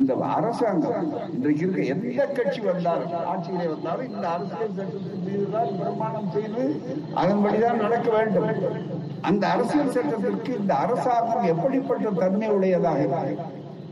[0.00, 6.62] இந்த அரசாங்கம் இன்றைக்கு இருக்க எந்த கட்சி வந்தாலும் ஆட்சியிலே வந்தாலும் இந்த அரசியல் சட்டத்தின் மீதுதான் பிரமாணம் செய்து
[7.22, 8.50] அதன்படிதான் நடக்க வேண்டும்.
[9.30, 13.02] அந்த அரசியல் சட்டத்திற்கு இந்த அரசாங்கம் எப்படிப்பட்ட தன்மை உடையதாக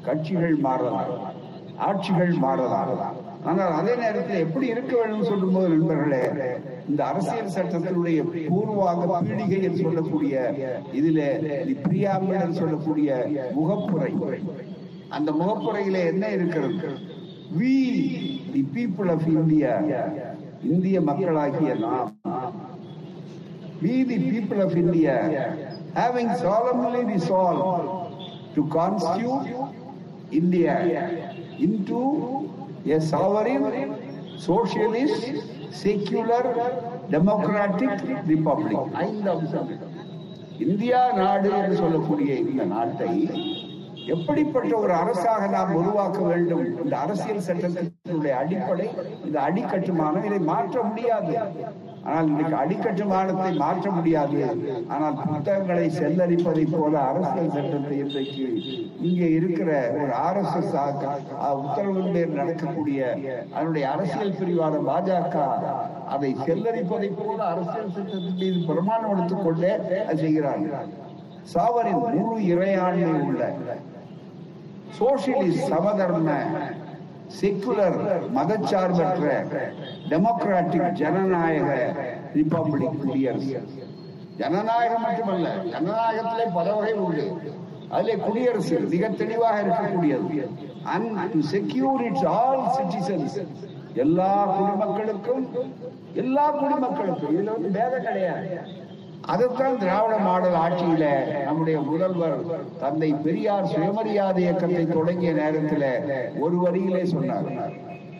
[0.06, 1.12] கட்சிகள் மாறலாம்
[1.88, 2.88] ஆட்சிகள் மாறலாம்.
[3.50, 6.22] ஆனால் அதே நேரத்தில் எப்படி இருக்க வேண்டும் சொல்லும் போது நண்பர்களே
[6.90, 10.34] இந்த அரசியல் சட்டத்தினுடைய பூர்வாங்க பீடிகை என்று சொல்லக்கூடிய
[10.98, 11.20] இதுல
[11.86, 13.08] பிரியாமல் என்று சொல்லக்கூடிய
[13.58, 14.10] முகப்புரை.
[15.16, 16.90] அந்த முகப்புரையில என்ன இருக்கிறது?
[17.60, 17.74] We
[18.54, 19.74] the people of India
[20.72, 22.12] இந்திய மக்களாகிய நாம்
[23.82, 25.12] we the people of India
[26.00, 27.62] having solemnly resolved
[28.54, 29.46] to constitute
[30.30, 30.74] India.
[31.58, 32.00] Into
[32.86, 33.64] a sovereign,
[34.38, 35.24] socialist,
[35.82, 36.42] secular,
[37.10, 37.96] democratic
[38.32, 38.78] republic.
[39.06, 39.88] ஐந்து அம்சங்கள்
[40.58, 43.10] இந்தியா நாடு என்று சொல்லக்கூடிய இந்த நாட்டை
[44.14, 46.64] எப்படிப்பட்ட ஒரு அரசாக நாம் உருவாக்க வேண்டும்?
[46.84, 48.86] இந்த அரசியல் சட்டத்தினுடைய அடிப்படை
[49.26, 51.34] இந்த அடிக்கட்டுமானம் இதை மாற்ற முடியாது.
[52.10, 54.38] ஆனால் இன்னைக்கு அடிக்கட்டுமானத்தை மாற்ற முடியாது.
[54.94, 58.46] ஆனால் புத்தகங்களை செல்லரிப்பதை போல அரசியல் சட்டத்தை இன்றைக்கு
[59.08, 59.70] இங்கே இருக்கிற
[60.00, 60.74] ஒரு ஆர் எஸ் எஸ்
[61.60, 63.00] உத்தரவின் பேர் நடக்கக்கூடிய
[63.54, 65.36] அதனுடைய அரசியல் பிரிவான பாஜக
[66.16, 69.72] அதை செல்லரிப்பதை போல அரசியல் சட்டத்தின் மீது பிரமாணம் எடுத்துக்கொண்டே
[70.08, 70.90] அது செய்கிறார்கள்.
[71.52, 73.42] சாவரின் முழு இறையாண்மை உள்ள
[74.98, 76.28] சோசியலிஸ்ட் சமதர்ம
[77.38, 77.98] செக்குலர்
[78.36, 79.24] மதச்சார்பற்ற
[80.10, 81.68] டெமோக்ராட்டிக் ஜனநாயக
[82.36, 83.60] ரிப்பப்ளிக் குடியரசு
[84.40, 87.26] ஜனநாயகம் மட்டுமல்ல ஜனநாயகத்திலே பல வகை உண்டு
[87.94, 90.44] அதிலே குடியரசு மிக தெளிவாக இருக்கக்கூடியது.
[90.92, 93.36] And to secure its all citizens
[94.02, 95.44] எல்லா குடிமக்களுக்கும்
[96.22, 98.48] எல்லா குடிமக்களுக்கும் இதுல வந்து பேதம் கிடையாது.
[99.32, 101.06] அதைத்தான் திராவிட மாடல் ஆட்சியில
[101.48, 102.38] நம்முடைய முதல்வர்
[102.82, 105.84] தந்தை பெரியார் சுயமரியாதை இயக்கத்தை தொடங்கிய நேரத்துல
[106.44, 107.48] ஒரு வரியிலே சொன்னார்.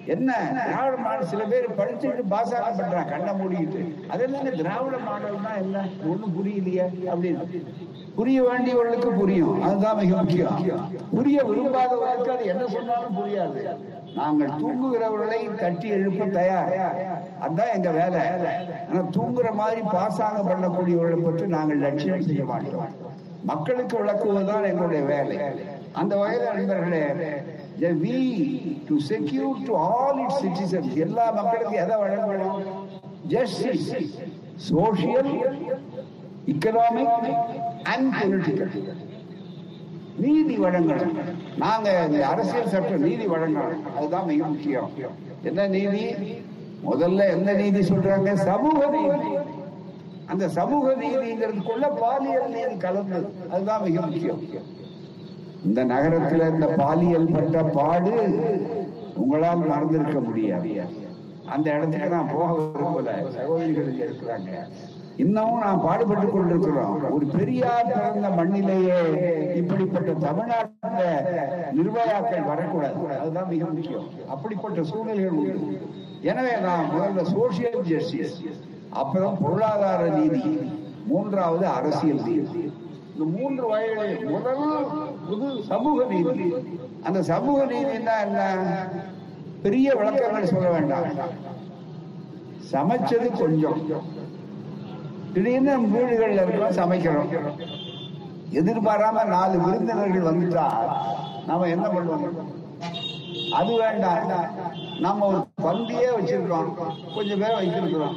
[0.07, 0.53] என்ன?
[0.67, 4.09] திராவிட மாடல் சில பேர் படிச்சுட்டு பாசாக பண்றாங்க கண்ணை மூடிக்கிட்டு.
[4.09, 5.85] அதெல்லாம் திராவிட மாடல்னா என்ன?
[6.11, 7.63] ஒண்ணும் புரியலையே அப்படின்னு.
[8.15, 9.63] புரிய வேண்டியவர்களுக்கு புரியும்.
[9.63, 10.93] அதுதான் மிக முக்கியம்.
[11.15, 13.63] புரிய விரும்பாதவர்களுக்கு அது என்ன சொன்னாலும் புரியாது.
[14.15, 16.75] நாங்கள் தூங்குகிறவர்களை தட்டி எழுப்ப தயார்.
[17.41, 18.21] அதுதான் எங்க வேலை.
[18.89, 22.89] ஆனா தூங்குற மாதிரி பாசாங்க பண்ணக்கூடியவர்களை பற்றி நாங்கள் லட்சியம் செய்ய மாட்டோம்.
[23.43, 25.39] மக்களுக்கு விளக்குவதுதான் எங்களுடைய வேலை.
[25.93, 27.05] அந்த வகையில் நண்பர்களே
[27.89, 28.19] we
[28.89, 32.63] to secure to all it citizens எல்லா மக்களுக்கும் எதை வழங்கணும்?
[33.27, 33.95] Justice
[34.71, 35.31] social
[36.47, 37.35] economic
[37.83, 38.93] and political
[40.17, 41.15] நீதி வழங்கணும்.
[41.57, 43.97] நாங்க இந்த அரசியல் சட்டம் நீதி வழங்கணும்.
[43.97, 44.91] அதுதான் மிக முக்கியம்.
[45.43, 46.15] என்ன நீதி?
[46.91, 48.33] முதல்ல எந்த நீதி சொல்றாங்க?
[48.33, 49.37] சமூக நீதி.
[50.27, 54.41] அந்த சமூக நீதிங்கிறதுக்குள்ள பாலியல் நீதி கலந்து அதுதான் மிக முக்கியம்.
[55.65, 58.15] இந்த நகரத்துல இந்த பாலியல் பட்ட பாடு
[59.15, 60.81] உங்களால் மறந்திருக்க முடியாது.
[61.47, 63.31] அந்த இடத்துக்கு நான் போக விரும்பல.
[63.31, 64.51] சகோதரிகள் இருக்கிறாங்க.
[65.17, 67.13] இன்னமும் நாம் பாடுபட்டு கொண்டிருக்கிறோம்.
[67.13, 68.99] ஒரு பெரியார் பிறந்த மண்ணிலேயே
[69.57, 71.03] இப்படிப்பட்ட தமிழ்நாட்டுல
[71.77, 73.19] நிர்வாயாக்கள் வரக்கூடாது.
[73.21, 74.09] அதுதான் மிக முக்கியம்.
[74.29, 75.81] அப்படிப்பட்ட சூழ்நிலைகள் உண்டு.
[76.23, 78.41] எனவே நாம் முதல்ல சோசியல் ஜஸ்டிஸ்
[78.91, 80.59] அப்புறம் பொருளாதார நீதி
[81.07, 82.73] மூன்றாவது அரசியல் நீதி.
[83.13, 84.65] இந்த மூன்று வகைகளில் முதல்
[85.31, 86.53] புது சமூக நீதி.
[87.03, 88.39] அந்த சமூக நீதினா என்ன?
[89.63, 91.05] பெரிய விளக்கங்கள் சொல்ல வேண்டாம்.
[92.73, 93.83] சமைச்சது கொஞ்சம்.
[95.33, 97.29] திடீர்னு வீடுகள்ல இருக்கிறோம் சமைக்கிறோம்.
[98.51, 100.67] எதிர்பாராம நாலு விருந்தினர்கள் வந்துட்டா
[101.47, 102.29] நாம என்ன பண்ணுவோம்?
[103.53, 104.29] அது வேண்டாம்.
[105.01, 106.71] நம்ம ஒரு பந்தியே வச்சிருக்கோம்
[107.15, 108.17] கொஞ்சம் பேர் வைத்திருக்கிறோம்.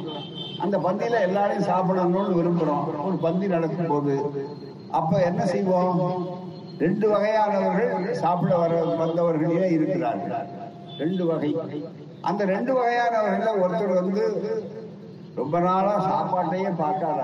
[0.58, 3.04] அந்த பந்தியில எல்லாரையும் சாப்பிடணும்னு விரும்புறோம்.
[3.04, 4.46] ஒரு பந்தி நடக்கும் போது.
[4.90, 6.42] அப்ப என்ன செய்வோம்?
[6.78, 10.46] ரெண்டு வகையானவர்கள் சாப்பிட வர வந்தவர்களே இருக்கிறார்கள்.
[10.98, 11.50] ரெண்டு வகை.
[12.20, 14.24] அந்த ரெண்டு வகையானவர்கள் ஒருத்தர் வந்து
[15.34, 17.20] ரொம்ப நாளா சாப்பாட்டையே பார்க்காத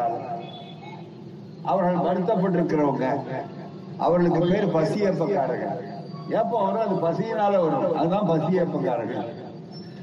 [1.65, 3.07] அவர்கள் வருத்தப்பட்டிருக்கிறவங்க.
[3.99, 5.69] அவர்களுக்கு பேர் பசி பசியப்பக்காரங்க
[6.41, 9.17] எப்போ வரும் அது பசியினால வரும் அதுதான் பசி பசியப்பக்காரங்க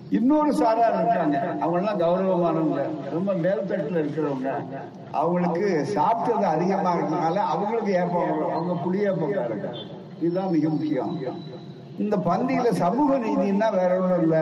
[0.10, 1.38] இன்னொரு சாரா இருக்காங்க.
[1.62, 2.84] அவங்க எல்லாம் கௌரவமானவங்க.
[3.12, 4.50] ரொம்ப மேல்தட்டுல இருக்கிறவங்க.
[5.12, 9.70] அவங்களுக்கு சாப்பிட்டது அதிகமா இருக்கனால அவங்களுக்கு ஏப்பம் அவங்க அவங்க புளியப்பக்காரங்க
[10.22, 11.14] இதுதான் மிக முக்கியம்.
[11.98, 14.38] இந்த பந்தியில சமூக நீதினா வேற ஒன்றும் இல்ல.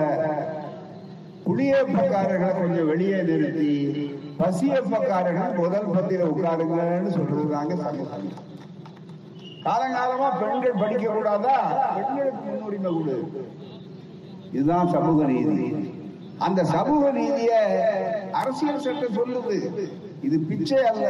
[1.45, 3.71] புளியப்பக்காரர்களை கொஞ்சம் வெளியே நிறுத்தி
[4.39, 8.43] பசியப்பக்காரர்கள் முதல் பந்தியில உட்காருங்கன்னு சொல்றதுதாங்க சமூக
[9.65, 11.57] காலங்காலமா பெண்கள் படிக்க கூடாதா
[11.95, 13.15] பெண்களுக்கு முன்னுரிமை கொடு.
[14.55, 15.67] இதுதான் சமூக நீதி.
[16.37, 17.51] அந்த சமூக நீதிய
[18.31, 19.57] அரசியல் சட்டம் சொல்லுது.
[20.21, 21.07] இது பிச்சை அல்ல.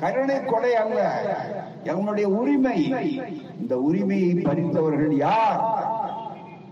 [0.00, 1.00] கருணை கொலை அல்ல.
[1.84, 2.78] எங்களுடைய உரிமை?
[3.60, 5.60] இந்த உரிமையை பறித்தவர்கள் யார்?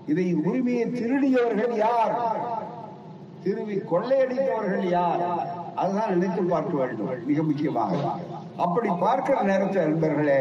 [0.07, 2.15] இதை உரிமையை திருடியவர்கள் யார்?
[3.45, 5.23] திருவி கொள்ளையடித்தவர்கள் யார்?
[5.75, 7.27] அதுதான் நினைத்து பார்க்க வேண்டும்.
[7.27, 7.95] மிக முக்கியமாக.
[8.57, 10.41] அப்படி பார்க்கிற நேரத்தில் நண்பர்களே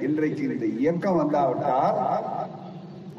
[0.00, 1.98] இன்றைக்கு இந்த இயக்கம் வந்தாவிட்டால்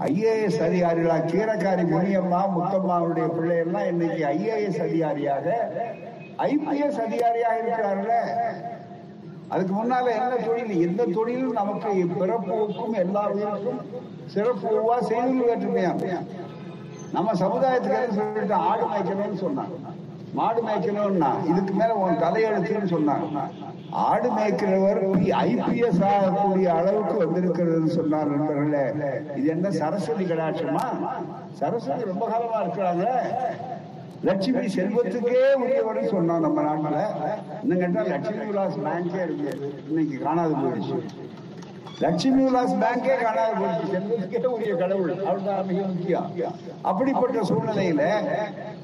[0.06, 5.48] ஐஏஎஸ் அதிகாரிகளா கீரக்காரி முனியம்மா முத்தம்மாவுடைய பிள்ளைகள்லாம் இன்னைக்கு ஐஏஎஸ் அதிகாரியாக
[6.48, 8.14] ஐபிஎஸ் அதிகாரியாக இருக்கிறார்கள.
[9.54, 10.74] அதுக்கு முன்னால என்ன தொழில்?
[10.88, 13.82] எந்த தொழிலும் நமக்கு பிறப்புக்கும் எல்லா உயிருக்கும்
[14.36, 14.70] சிறப்பு
[15.10, 16.22] செய்தி வேற்றுமையா
[17.16, 19.91] நம்ம சமுதாயத்துக்கு சொல்லிட்டு ஆடு மேய்க்கணும்னு சொன்னாங்க.
[20.38, 23.42] மாடு மேய்க்கணும்னா இதுக்கு மேல உன் தலையெழுத்துன்னு சொன்னாங்க.
[24.08, 25.02] ஆடு மேய்க்கிறவர்
[25.48, 28.84] ஐபிஎஸ் ஆகக்கூடிய அளவுக்கு வந்திருக்கிறதுன்னு சொன்னார் நண்பர்களே.
[29.38, 30.86] இது என்ன சரஸ்வதி கடாட்சமா?
[31.62, 33.06] சரஸ்வதி ரொம்ப காலமா இருக்கிறாங்க.
[34.28, 36.98] லட்சுமி செல்வத்துக்கே உரியவர்னு சொன்னோம் நம்ம நாட்டுல.
[37.64, 39.52] இன்னும் கேட்டா லட்சுமி விலாஸ் பேங்கே இருக்கு
[39.90, 41.00] இன்னைக்கு காணாது போயிடுச்சு.
[42.02, 45.12] லட்சுமி விலாஸ் பேங்கே காணாது போயிடுச்சு செல்வத்துக்கே உரிய கடவுள்.
[45.26, 46.30] அவர்தான் மிக முக்கியம்.
[46.82, 48.04] அப்படிப்பட்ட சூழ்நிலையில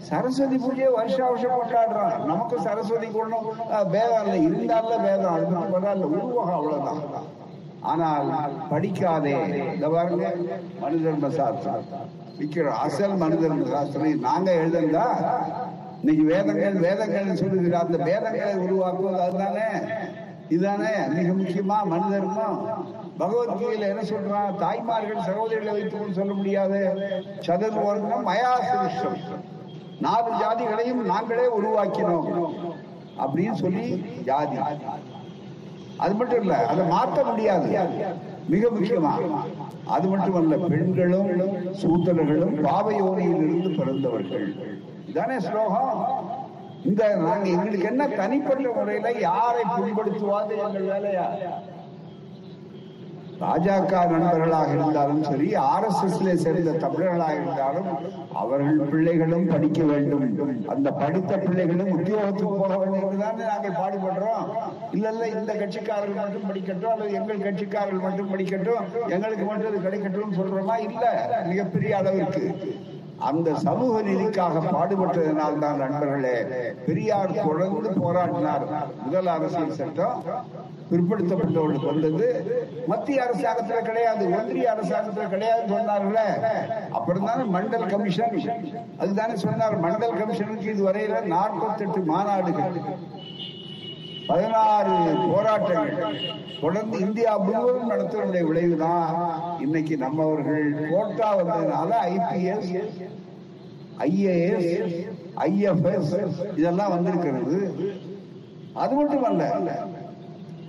[0.10, 2.18] சரஸ்வதி பூஜையை வருஷ வருஷம் கொண்டாடுறான்.
[2.26, 3.48] நமக்கு சரஸ்வதி குணம்
[3.92, 4.40] பேதம் இல்லை.
[4.48, 6.10] இருந்தால பேதம் அது பத்தி பரவாயில்ல.
[6.18, 7.02] உருவகம் அவ்வளவுதான்.
[7.92, 8.30] ஆனால்
[8.72, 9.36] படிக்காதே.
[9.74, 10.34] இந்த பாருங்க
[10.84, 11.86] மனுதர்ம சாஸ்திரம்.
[12.40, 14.20] விற்கிறோம் அசல் மனுதர்ம சாஸ்திரம்.
[14.30, 15.06] நாங்க எழுதுந்தா
[16.02, 19.68] இன்னைக்கு வேதங்கள் வேதங்கள் சொல்லுகிற அந்த வேதங்களை உருவாக்குவது அதுதானே?
[20.50, 20.92] இதுதானே?
[21.16, 22.60] மிக முக்கியமா மனுதர்மம்.
[23.20, 26.80] பகவத்கீதையில என்ன சொல்றான் தாய்மார்கள் சகோதரிகளை வைத்துக்கொண்டு சொல்ல முடியாது.
[27.48, 29.20] சதுர்வர்ணம் மயா சிருஷ்டம்.
[30.06, 32.28] நாலு ஜாதிகளையும் நாங்களே உருவாக்கினோம்
[33.24, 33.86] அப்படின்னு சொல்லி
[34.30, 34.58] ஜாதி.
[36.04, 37.70] அது மட்டும் இல்ல அதை மாற்ற முடியாது.
[38.54, 39.14] மிக முக்கியமா
[39.96, 41.32] அது மட்டுமல்ல பெண்களும்
[41.82, 44.48] சூத்தர்களும் பாவயோனியில் இருந்து பிறந்தவர்கள்.
[45.12, 46.02] இதானே ஸ்லோகம்?
[46.90, 51.26] இந்த நாங்க எங்களுக்கு என்ன தனிப்பட்ட முறையில யாரை புண்படுத்துவாது எங்கள் வேலையா?
[53.42, 57.90] பாஜக நண்பர்களாக இருந்தாலும் சரி ஆர் எஸ் எஸ்ல சேர்ந்த தமிழர்களாக இருந்தாலும்
[58.42, 60.26] அவர்கள் பிள்ளைகளும் படிக்க வேண்டும்.
[60.74, 64.48] அந்த படித்த பிள்ளைகளும் உத்தியோகத்துக்கு போக வேண்டும் தானே நாங்கள் பாடுபடுறோம்.
[64.92, 68.84] இல்ல இல்ல இந்த கட்சிக்காரர்கள் மட்டும் படிக்கட்டும் அல்லது எங்கள் கட்சிக்காரர்கள் மட்டும் படிக்கட்டும்
[69.16, 70.78] எங்களுக்கு மட்டும் இது கிடைக்கட்டும் சொல்றோமா?
[70.90, 71.06] இல்ல
[71.52, 72.44] மிகப்பெரிய அளவிற்கு.
[73.30, 76.34] அந்த சமூக நீதிக்காக பாடுபட்டதனால் தான் நண்பர்களே
[76.88, 78.66] பெரியார் தொடர்ந்து போராடினார்.
[79.06, 80.20] முதல் அரசியல் சட்டம்
[80.92, 82.28] பிற்படுத்தப்பட்டவர்களுக்கு வந்தது.
[82.92, 86.28] மத்திய அரசாங்கத்துல கிடையாது ஒன்றிய அரசாங்கத்துல கிடையாது சொன்னார்களே.
[87.00, 88.38] அப்புறம் தானே மண்டல் கமிஷன்?
[88.98, 92.78] அதுதானே சொன்னார் மண்டல் கமிஷனுக்கு இதுவரையில நாற்பத்தெட்டு மாநாடுகள்.
[94.30, 94.94] பதினாறு
[95.32, 96.16] போராட்டங்கள்
[96.62, 99.14] தொடர்ந்து இந்தியா முழுவதும் நடத்துவதனுடைய விளைவுதான்
[99.66, 102.72] இன்னைக்கு நம்மவர்கள் கோட்டா வந்ததுனால ஐபிஎஸ்
[104.08, 104.98] ஐஏஎஸ்
[105.46, 106.16] ஐஎஃப்எஸ்
[106.60, 107.60] இதெல்லாம் வந்திருக்கிறது.
[108.84, 109.44] அது மட்டுமல்ல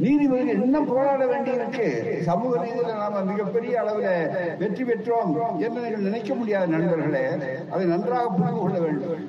[0.05, 1.87] நீதிபதிகள் இன்னும் போராட வேண்டியிருக்கு?
[2.29, 5.33] சமூக நீதியில நாம மிகப்பெரிய அளவில் வெற்றி பெற்றோம்
[5.65, 7.25] என்று நீங்கள் நினைக்க முடியாத நண்பர்களே
[7.73, 9.25] அதை நன்றாக புரிந்து கொள்ள வேண்டும்.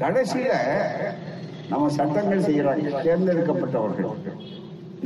[0.00, 0.54] கடைசியில
[1.70, 4.10] நம்ம சட்டங்கள் செய்யறாங்க தேர்ந்தெடுக்கப்பட்டவர்கள்.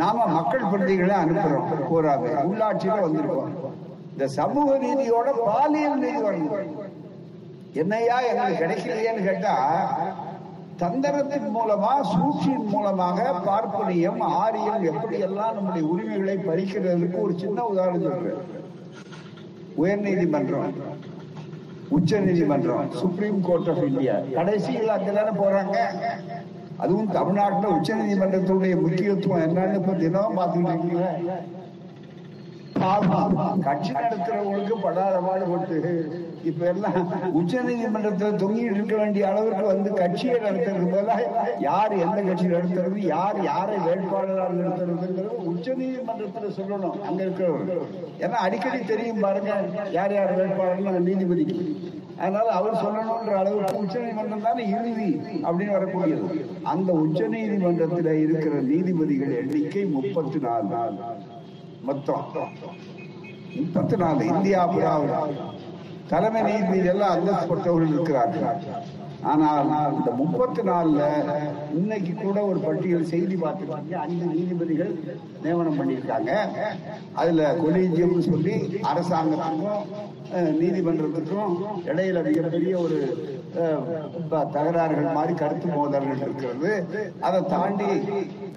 [0.00, 3.52] நாம மக்கள் பிரதிகளை அனுப்புறோம் போறாங்க உள்ளாட்சியில வந்திருக்கோம்.
[4.12, 6.64] இந்த சமூக நீதியோட பாலியல் நீதி வரணும்
[7.82, 9.54] என்னையா எங்களுக்கு கிடைக்கலையேன்னு கேட்டா
[10.82, 18.42] தந்திரத்தின் மூலமா சூழ்ச்சியின் மூலமாக பார்ப்பனியம் ஆரியம் எப்படி எல்லாம் நம்முடைய உரிமைகளை பறிக்கிறதுக்கு ஒரு சின்ன உதாரணம் சொல்றேன்.
[19.82, 20.74] உயர் நீதிமன்றம்
[21.96, 25.76] உச்ச நீதிமன்றம் சுப்ரீம் கோர்ட் ஆஃப் இந்தியா கடைசியில் அங்கதானே போறாங்க.
[26.78, 31.38] அதுவும் தமிழ்நாட்டில் உச்ச நீதிமன்றத்துடைய முக்கியத்துவம் என்னன்னு இப்ப தினம் பார்த்துட்டு
[33.64, 35.78] கட்சி நடத்துறவங்களுக்கு படாத பாடுபட்டு
[36.44, 36.98] இப்ப எல்லாம்
[37.38, 41.16] உச்ச நீதிமன்றத்துல தொங்கிட்டு இருக்க வேண்டிய அளவுக்கு வந்து கட்சியை நடத்துறது போல
[41.66, 47.66] யார் எந்த கட்சி நடத்துறது யார் யாரை வேட்பாளராக நிறுத்துறதுங்கிறது உச்ச நீதிமன்றத்துல சொல்லணும் அங்க இருக்கிறவர்
[48.22, 49.52] ஏன்னா அடிக்கடி தெரியும் பாருங்க
[49.92, 51.58] யார் யார் வேட்பாளர் நீதிபதிக்கு.
[52.20, 55.10] அதனால அவர் சொல்லணும்ன்ற அளவுக்கு உச்ச நீதிமன்றம் தானே இறுதி
[55.48, 56.28] அப்படின்னு வரக்கூடியது.
[56.72, 60.78] அந்த உச்ச நீதிமன்றத்தில் இருக்கிற நீதிபதிகள் எண்ணிக்கை முப்பத்தி நாலு
[61.88, 62.24] மொத்தம்.
[63.58, 64.62] முப்பத்தி நாலு இந்தியா
[66.12, 68.46] தலைமை நீதிபதி எல்லாம் அந்தஸ்பட்டவர்கள் இருக்கிறார்கள்.
[69.30, 71.02] ஆனால் இந்த முப்பத்தி நாலுல
[71.78, 73.92] இன்னைக்கு கூட ஒரு பட்டியல் செய்தி பார்த்துருக்காங்க.
[74.04, 74.92] அஞ்சு நீதிபதிகள்
[75.42, 76.30] நியமனம் பண்ணியிருக்காங்க.
[77.20, 78.54] அதுல கொலீஜியம் சொல்லி
[78.90, 79.84] அரசாங்கத்துக்கும்
[80.60, 81.52] நீதிமன்றத்துக்கும்
[81.90, 82.98] இடையில மிகப்பெரிய ஒரு
[84.56, 86.72] தகராறுகள் மாதிரி கருத்து மோதல்கள் இருக்கிறது.
[87.28, 87.90] அதை தாண்டி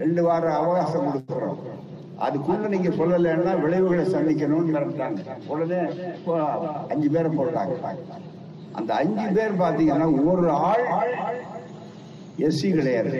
[0.01, 1.59] ரெண்டு வார அவகாசம் கொடுக்கிறோம்.
[2.25, 5.21] அதுக்குள்ள நீங்க சொல்லலைன்னா விளைவுகளை சந்திக்கணும்னு நினைக்கிறாங்க
[5.53, 5.79] உடனே
[6.93, 7.77] அஞ்சு பேரை போட்டாங்க.
[8.73, 10.85] அந்த அஞ்சு பேர் பாத்தீங்கன்னா ஒரு ஆள்
[12.47, 13.19] எஸ்சி கிடையாது.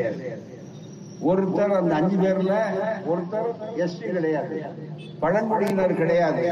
[1.30, 2.54] ஒருத்தர் அந்த அஞ்சு பேர்ல
[3.12, 4.58] ஒருத்தர் எஸ்சி கிடையாது.
[5.20, 6.46] பழங்குடியினர் கிடையாது.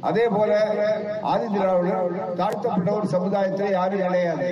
[0.00, 0.52] அதே போல
[1.22, 4.48] ஆதி திராவிடர் தாழ்த்தப்பட்டவர் சமுதாயத்தில் யாரும் கிடையாது.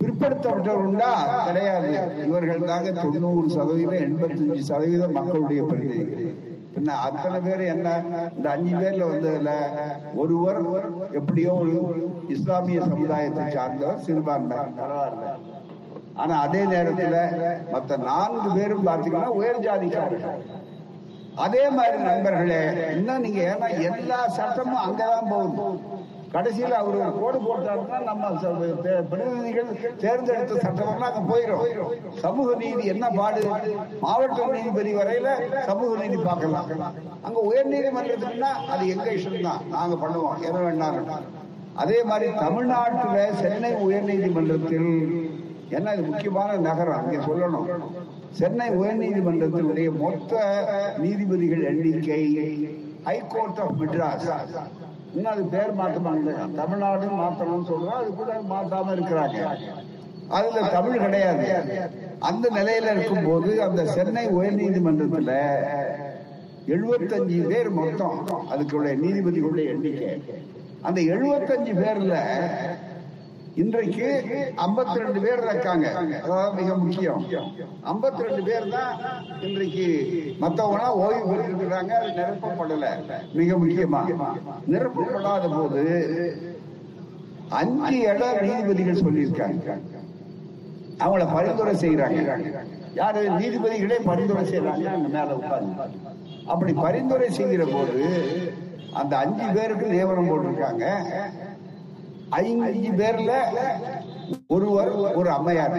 [0.00, 1.10] பிற்படுத்தப்பட்டவர் உண்டா?
[1.46, 1.90] கிடையாது.
[2.26, 7.88] இவர்கள் தாங்க தொண்ணூறு சதவீதம் எண்பத்தஞ்சு சதவீதம் மக்களுடைய பிரதிநிதிகள் என்ன அத்தனை பேர் என்ன?
[8.36, 9.50] இந்த அஞ்சு பேர்ல வந்ததுல
[10.20, 10.60] ஒருவர்
[11.20, 11.52] எப்படியோ
[11.88, 12.02] ஒரு
[12.34, 14.58] இஸ்லாமிய சமுதாயத்தை சார்ந்தவர் சிறுபான்மை.
[14.80, 15.34] பரவாயில்ல
[16.22, 17.18] ஆனா அதே நேரத்துல
[17.74, 20.42] மத்த நான்கு பேரும் பார்த்தீங்கன்னா உயர் ஜாதிக்காரர்கள்.
[21.44, 22.58] அதே மாதிரி நண்பர்களே
[22.96, 25.78] இன்னும் நீங்க ஏன்னா எல்லா சட்டமும் அங்கதான் போகும்.
[26.34, 28.28] கடைசியில் அவர் ஒரு கோடு போட்டாருன்னா நம்ம
[29.10, 29.70] பிரதிநிதிகள்
[30.02, 31.64] தேர்ந்தெடுத்த சட்டமன்றம் அங்கே போயிடும்
[32.24, 33.42] சமூக நீதி என்ன பாடு?
[34.04, 35.28] மாவட்ட நீதிபதி வரையில
[35.70, 36.68] சமூக நீதி பார்க்கலாம்.
[37.26, 40.38] அங்க உயர் நீதிமன்றத்துக்குன்னா அது எங்க இஷ்டம் தான் நாங்க பண்ணுவோம்.
[40.48, 40.98] எதை வேண்டாம்
[41.82, 44.90] அதே மாதிரி தமிழ்நாட்டுல சென்னை உயர் நீதிமன்றத்தில்
[45.76, 46.98] என்ன இது முக்கியமான நகரம்?
[47.02, 47.68] அங்கே சொல்லணும்.
[48.40, 50.32] சென்னை உயர்நீதிமன்றத்தினுடைய மொத்த
[51.04, 52.22] நீதிபதிகள் எண்ணிக்கை
[53.06, 54.28] ஹைகோர்ட் ஆஃப் மெட்ராஸ்
[55.14, 59.38] இன்னும் அது பேர் மாற்றமாங்க தமிழ்நாடு மாற்றணும்னு சொல்றோம் அது கூட மாத்தாம இருக்கிறாங்க.
[60.30, 61.46] அதுல தமிழ் கிடையாது.
[62.20, 65.32] அந்த நிலையில இருக்கும்போது அந்த சென்னை உயர் நீதிமன்றத்துல
[66.74, 68.18] எழுபத்தஞ்சு பேர் மொத்தம்
[68.52, 70.10] அதுக்குள்ள நீதிபதிகளுடைய எண்ணிக்கை.
[70.82, 72.14] அந்த எழுபத்தஞ்சு பேர்ல
[73.60, 74.06] இன்றைக்கு
[74.64, 75.86] 52 ரெண்டு பேர் இருக்காங்க.
[76.24, 77.22] அதாவது மிக முக்கியம்.
[77.90, 78.92] 52 ரெண்டு பேர் தான்
[79.46, 79.86] இன்றைக்கு
[80.42, 82.86] மத்தவங்களா ஓய்வு பெற்றிருக்கிறாங்க அது நிரப்பப்படல.
[83.40, 84.00] மிக முக்கியமா.
[84.74, 85.84] நிரப்பப்படாத போது
[87.60, 89.76] அஞ்சு இடம் நீதிபதிகள் சொல்லியிருக்காங்க.
[91.04, 92.18] அவங்கள பரிந்துரை செய்யறாங்க
[93.02, 93.20] யாரு?
[93.40, 95.86] நீதிபதிகளே பரிந்துரை செய்யறாங்க மேல உட்கார்ந்து.
[96.52, 98.02] அப்படி பரிந்துரை செய்கிற போது
[99.00, 100.86] அந்த அஞ்சு பேருக்கு நியமனம் போட்டிருக்காங்க.
[102.40, 103.32] ஐந்து பேர்ல
[104.54, 105.78] ஒருவர் ஒரு அம்மையார்.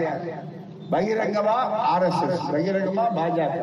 [0.92, 1.54] பகிரங்கமா
[1.92, 3.56] ஆர் எஸ் எஸ் பகிரங்கமா பாஜக.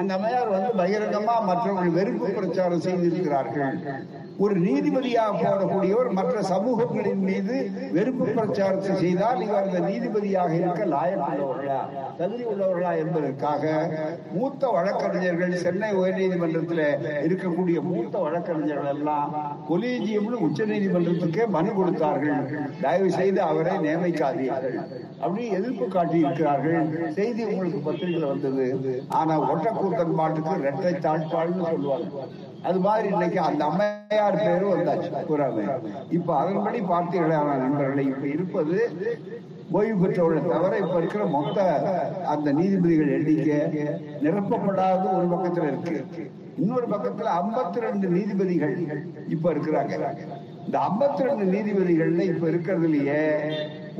[0.00, 3.76] அந்த அம்மையார் வந்து பகிரங்கமா மற்றவர்கள் வெறுப்பு பிரச்சாரம் செய்திருக்கிறார்கள்.
[4.42, 7.56] ஒரு நீதிபதியாக போடக்கூடியவர் மற்ற சமூகங்களின் மீது
[7.96, 11.80] வெறுப்பு பிரச்சாரத்தை செய்தால் இவர் அந்த நீதிபதியாக இருக்க லாயக்குள்ளவர்களா
[12.20, 13.62] தகுதி உள்ளவர்களா என்பதற்காக
[14.36, 16.82] மூத்த வழக்கறிஞர்கள் சென்னை உயர்நீதிமன்றத்தில்
[17.26, 19.34] இருக்கக்கூடிய மூத்த வழக்கறிஞர்கள் எல்லாம்
[19.70, 22.42] கொலீஜியம்னு உச்ச நீதிமன்றத்துக்கே மனு கொடுத்தார்கள்.
[22.84, 24.76] தயவு செய்து அவரை நியமிக்காதீர்கள்.
[25.22, 28.66] அப்படி எதிர்ப்பு காட்டி இருக்கிறார்கள் செய்தி உங்களுக்கு பத்திரிகையில் வந்தது.
[29.20, 32.26] ஆனா ஒட்டக்கூத்தன் மாட்டுக்கு ரெட்டை தாழ்பாள்னு சொல்லுவாங்க.
[32.68, 35.64] அது மாதிரி இன்னைக்கு அந்த அம்மையார் பேரும் வந்தாச்சு கூறாம
[36.18, 38.04] இப்ப அதன்படி பார்த்தீர்களான நண்பர்களை?
[38.12, 38.76] இப்ப இருப்பது
[39.76, 41.58] ஓய்வு பெற்றவர்களை தவிர இப்ப இருக்கிற மொத்த
[42.32, 43.58] அந்த நீதிபதிகள் எண்ணிக்கை
[44.24, 46.24] நிரப்பப்படாத ஒரு பக்கத்துல இருக்கு.
[46.62, 48.74] இன்னொரு பக்கத்துல 52 ரெண்டு நீதிபதிகள்
[49.34, 49.94] இப்ப இருக்கிறாங்க.
[50.66, 53.22] இந்த 52 ரெண்டு நீதிபதிகள்ல இப்ப இருக்கிறதுலயே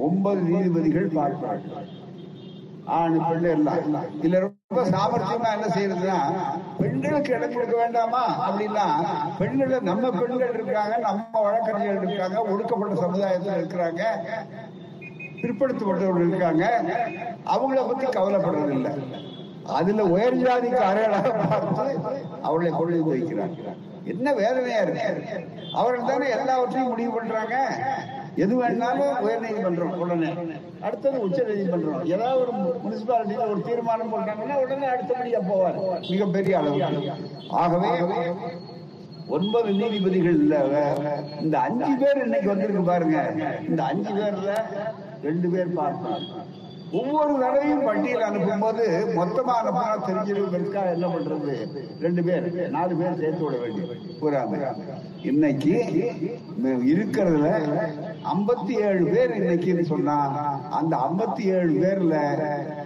[0.07, 1.89] ஒன்பது நீதிபதிகள் பார்ப்பார்கள்
[2.99, 3.83] ஆண் பிள்ளை எல்லாம்.
[4.27, 4.37] இல்ல
[4.75, 6.17] ரொம்ப சாமர்த்தியமா என்ன செய்யறதுன்னா
[6.79, 8.23] பெண்களுக்கு இடம் கொடுக்க வேண்டாமா?
[8.47, 8.87] அப்படின்னா
[9.39, 14.03] பெண்கள் நம்ம பெண்கள் இருக்காங்க நம்ம வழக்கறிஞர்கள் இருக்காங்க ஒடுக்கப்பட்ட சமுதாயத்தில் இருக்கிறாங்க
[15.41, 16.65] பிற்படுத்தப்பட்டவர்கள் இருக்காங்க
[17.55, 18.93] அவங்கள பத்தி கவலைப்படுறது இல்லை
[19.75, 21.87] அதுல உயர் ஜாதிக்கு அறையலாக பார்த்து
[22.43, 23.61] அவளை கொள்ளி வைக்கிறாங்க
[24.13, 25.37] என்ன வேதனையா இருக்கு?
[25.75, 27.55] அவர்கள் தானே எல்லாவற்றையும் முடிவு பண்றாங்க.
[28.43, 30.31] எது வேணாலும் உயர் நீதிமன்றம் உடனே.
[30.87, 32.05] அடுத்தது உச்ச நீதிமன்றம்.
[32.15, 32.53] ஏதாவது ஒரு
[32.85, 35.79] முனிசிபாலிட்டியில ஒரு தீர்மானம் போட்டாங்கன்னா உடனே அடுத்தபடியா போவார்.
[36.11, 36.81] மிகப்பெரிய அளவு.
[37.63, 37.93] ஆகவே
[39.37, 40.55] ஒன்பது நீதிபதிகள் இல்ல.
[41.45, 43.19] இந்த அஞ்சு பேர் இன்னைக்கு வந்திருக்கு பாருங்க.
[43.69, 44.51] இந்த அஞ்சு பேர்ல
[45.29, 46.43] ரெண்டு பேர் பார்ப்பாங்க
[46.99, 48.83] ஒவ்வொரு தடவையும் பட்டியல் அனுப்பும் போது
[49.17, 51.55] மொத்தமா அனுப்பினா தெரிஞ்சிருக்கிறதுக்காக என்ன பண்றது?
[52.05, 52.45] ரெண்டு பேர்
[52.75, 54.61] நாலு பேர் சேர்த்து விட வேண்டிய கூறாம
[55.31, 55.73] இன்னைக்கு
[56.93, 57.49] இருக்கிறதுல
[58.31, 60.17] ஐம்பத்தி ஏழு பேர் இன்னைக்குன்னு சொன்னா
[60.71, 62.15] அந்த ஐம்பத்தி ஏழு பேர்ல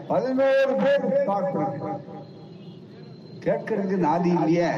[0.08, 1.76] பதினோரு பேர் பார்க்கணும்.
[3.44, 4.68] கேட்கறதுக்கு நாதி இல்லையே?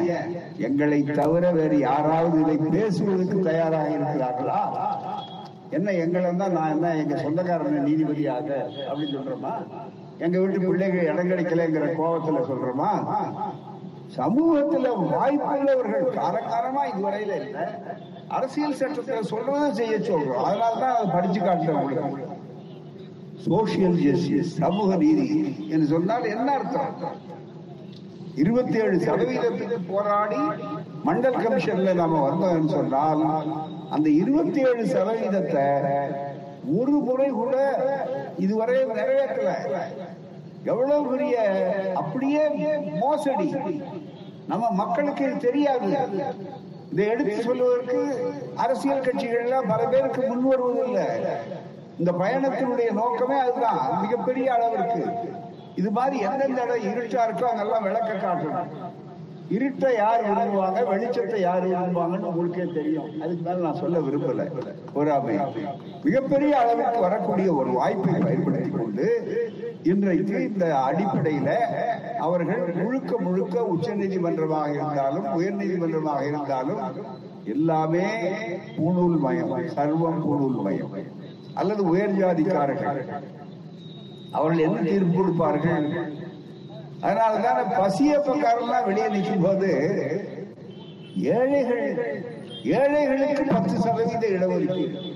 [0.59, 4.61] எங்களை தவிர வேறு யாராவது இதை பேசுவதற்கு தயாராக இருக்கிறார்களா?
[5.70, 8.49] என்ன எங்களை தான் நான் என்ன எங்க சொந்தக்காரங்க நீதிபதியாக
[8.88, 9.55] அப்படின்னு சொல்றோமா?
[10.18, 12.90] எங்க வீட்டு பிள்ளைகள் இடம் கிடைக்கலங்கிற கோபத்துல சொல்றோமா?
[14.16, 17.64] சமூகத்துல வாய்ப்புள்ளவர்கள் காரக்காரமா இதுவரையில இல்லை.
[18.37, 20.45] அரசியல் சட்டத்தில் சொல்றதை செய்ய சொல்றோம்.
[20.49, 22.38] அதனாலதான் அதை படிச்சு காட்டுறேன் உங்களுக்கு
[23.47, 25.29] சோசியல் ஜஸ்டிஸ் சமூக நீதி
[25.73, 26.93] என்று சொன்னால் என்ன அர்த்தம்?
[28.43, 30.40] இருபத்தி ஏழு சதவீதத்துக்கு போராடி
[31.07, 33.25] மண்டல் கமிஷன்ல நாம வந்தோம்னு சொன்னால்
[33.97, 35.66] அந்த இருபத்தி ஏழு சதவீதத்தை
[36.79, 37.57] ஒரு முறை கூட
[38.45, 39.51] இதுவரை நிறைவேற்றல.
[40.71, 41.35] எவ்வளவு பெரிய
[42.01, 42.43] அப்படியே
[43.03, 43.49] மோசடி.
[44.51, 45.90] நம்ம மக்களுக்கு தெரியாது.
[46.92, 47.98] இதை எடுத்து சொல்வதற்கு
[48.57, 51.07] அரசியல் கட்சிகள்லாம் பல பேருக்கு முன் வருவதில்லை
[51.98, 54.00] இந்த பயணத்தினுடைய நோக்கமே அதுதான்.
[54.00, 55.03] மிகப்பெரிய அளவிற்கு.
[55.74, 58.70] இது மாதிரி எந்தெந்த இடம் இருட்டா இருக்கோ அங்கெல்லாம் விளக்க காட்டணும்
[59.50, 63.22] இருட்டை யார் விரும்புவாங்க வெளிச்சத்தை யார் விரும்புவாங்கன்னு உங்களுக்கே தெரியும்.
[63.22, 64.45] அதுக்கு மேல நான் சொல்ல விரும்பல.
[64.93, 65.36] பொறாமை.
[66.03, 69.07] மிகப்பெரிய அளவிற்கு வரக்கூடிய ஒரு வாய்ப்பை பயன்படுத்திக் கொண்டு
[69.85, 71.51] இன்றைக்கு இந்த அடிப்படையில
[72.24, 76.83] அவர்கள் முழுக்க முழுக்க உச்ச நீதிமன்றமாக இருந்தாலும் உயர் நீதிமன்றமாக இருந்தாலும்
[77.45, 78.05] எல்லாமே
[78.76, 80.93] பூணூல் மயம் சர்வம் பூணூல் மயம்
[81.55, 83.01] அல்லது உயர் ஜாதிக்காரர்கள்.
[84.33, 85.87] அவர்கள் என்ன தீர்ப்பு கொடுப்பார்கள்?
[87.05, 89.70] அதனாலதான் பசியப்பக்காரெல்லாம் வெளியே நிற்கும் போது
[91.37, 91.87] ஏழைகள்
[92.78, 95.10] ஏழைகளுக்கு பத்து சதவீத இடஒதுக்கீடு.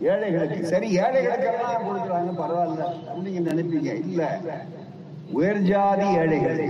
[0.00, 2.84] ஏழைகளுக்கு சரி ஏழைகளுக்கெல்லாம் கொடுக்குறாங்க பரவாயில்ல.
[3.22, 3.90] நீங்க நினைப்பீங்க.
[4.04, 4.40] இல்ல.
[5.32, 6.60] உயர் ஜாதி ஏழைகள்.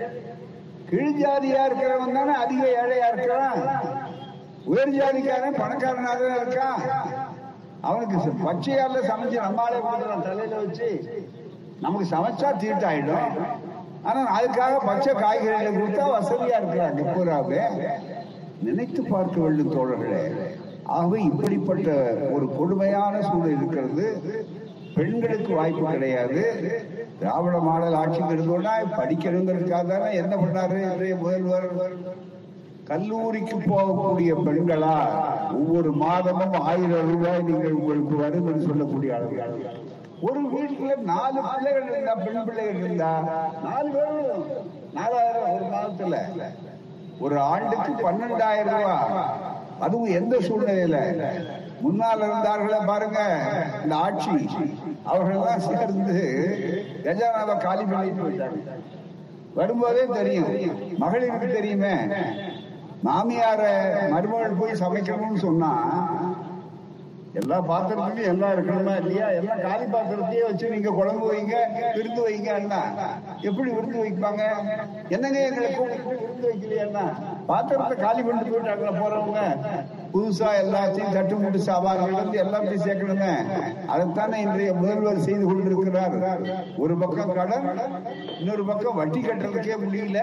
[0.91, 3.61] கீழ்ஜாதியா இருக்கிறவன் தானே அதிக ஏழையா இருக்கிறான்?
[4.65, 6.81] உயர் ஜாதிக்காரன் பணக்காரனாக தான் இருக்கான்.
[7.81, 10.89] அவனுக்கு பச்சையால சமைச்சு நம்மாலே கொடுக்குறான் தலையில வச்சு.
[11.81, 13.29] நமக்கு சமைச்சா தீட்டாயிடும்.
[14.03, 17.63] ஆனா அதுக்காக பச்சை காய்கறிகளை கொடுத்தா வசதியா இருக்கிறாங்க பூராவே.
[18.67, 20.23] நினைத்து பார்க்க வேண்டும் தோழர்களே.
[20.97, 21.89] ஆகவே இப்படிப்பட்ட
[22.35, 24.07] ஒரு கொடுமையான சூழல் இருக்கிறது.
[24.97, 26.43] பெண்களுக்கு வாய்ப்பு கிடையாது.
[27.21, 30.79] திராவிட மாடல் ஆட்சிக்கு இருந்தோம்னா படிக்கணுங்கிறதுக்காக தானே என்ன பண்ணாரு?
[30.93, 31.69] இன்றைய முதல்வர்.
[32.91, 34.95] கல்லூரிக்கு போகக்கூடிய பெண்களா
[35.59, 39.37] ஒவ்வொரு மாதமும் ஆயிரம் ரூபாய் நீங்கள் உங்களுக்கு வரும் என்று சொல்லக்கூடிய அளவு
[40.29, 43.11] ஒரு வீட்டுல நாலு பிள்ளைகள் இருந்தா பெண் பிள்ளைகள் இருந்தா
[43.67, 44.47] நாலு பேரும்
[44.97, 46.17] நாலாயிரம் ஒரு மாதத்துல
[47.21, 49.15] ஒரு ஆண்டுக்கு பன்னெண்டாயிரம் ரூபாய்
[49.85, 50.97] அதுவும் எந்த சூழ்நிலையில?
[51.83, 53.19] முன்னால் இருந்தார்களே பாருங்க
[53.83, 54.33] இந்த ஆட்சி.
[55.05, 56.17] அவர்கள் தான் சேர்ந்து
[57.05, 58.59] கஜானாவை காலி பண்ணிட்டு போயிட்டாங்க.
[59.55, 60.51] வரும்போதே தெரியும்
[61.03, 61.95] மகளிருக்கு தெரியுமே
[63.07, 63.63] மாமியார
[64.13, 65.71] மருமகள் போய் சமைக்கணும்னு சொன்னா
[67.35, 69.27] எல்லா பாத்திரத்துலயும் எல்லாம் இருக்கணுமா இல்லையா?
[69.39, 71.57] எல்லாம் காலி பாத்திரத்தையே வச்சு நீங்க குழம்பு வைங்க
[71.97, 72.81] விருந்து வைங்கன்னா
[73.49, 74.43] எப்படி விருந்து வைப்பாங்க?
[75.15, 75.69] என்னங்க எங்களை
[76.21, 77.05] விருந்து வைக்கலையா
[77.51, 79.43] பாத்திரத்தை காலி பண்ணிட்டு போயிட்டாங்களா போறவங்க
[80.13, 83.33] புதுசா எல்லாத்தையும் தட்டு முட்டு சாபான்கள் இருந்து எல்லாம் போய் சேர்க்கணுமே.
[83.93, 86.45] அதைத்தானே இன்றைய முதல்வர் செய்து கொண்டிருக்கிறார்.
[86.77, 87.67] ஒரு பக்கம் கடன்
[88.39, 90.23] இன்னொரு பக்கம் வட்டி கட்டுறதுக்கே முடியல.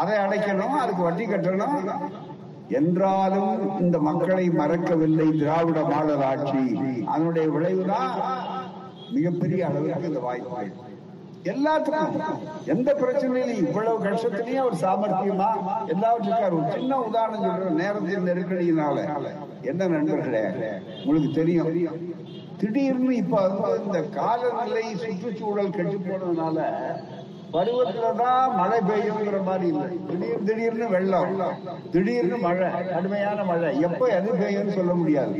[0.00, 1.78] அதை அடைக்கணும் அதுக்கு வட்டி கட்டணும்.
[2.68, 6.80] என்றாலும் இந்த மக்களை மறக்கவில்லை திராவிட மாடல் ஆட்சி.
[7.06, 8.12] அதனுடைய விளைவுதான்
[9.10, 10.86] மிகப்பெரிய அளவிற்கு இந்த வாய்ப்பு.
[11.44, 12.16] எல்லாத்துக்கும்
[12.64, 15.48] எந்த பிரச்சனையிலும் இவ்வளவு கஷ்டத்திலையும் அவர் சாமர்த்தியமா
[15.86, 18.96] எல்லாவற்றுக்கும் ஒரு சின்ன உதாரணம் சொல்ற நேரத்தின் நெருக்கடியினால.
[19.62, 20.42] என்ன நண்பர்களே?
[21.04, 21.98] உங்களுக்கு தெரியும்.
[22.56, 26.58] திடீர்னு இப்ப வந்து இந்த காலநிலை சுற்றுச்சூழல் கெட்டு போனதுனால
[27.52, 29.86] பருவத்துலதான் மழை பெய்யுங்கிற மாதிரி இல்லை.
[30.08, 31.36] திடீர் திடீர்னு வெள்ளம்
[31.92, 33.70] திடீர்னு மழை கடுமையான மழை.
[33.80, 35.34] எப்ப எது பெய்யும்னு சொல்ல முடியாது.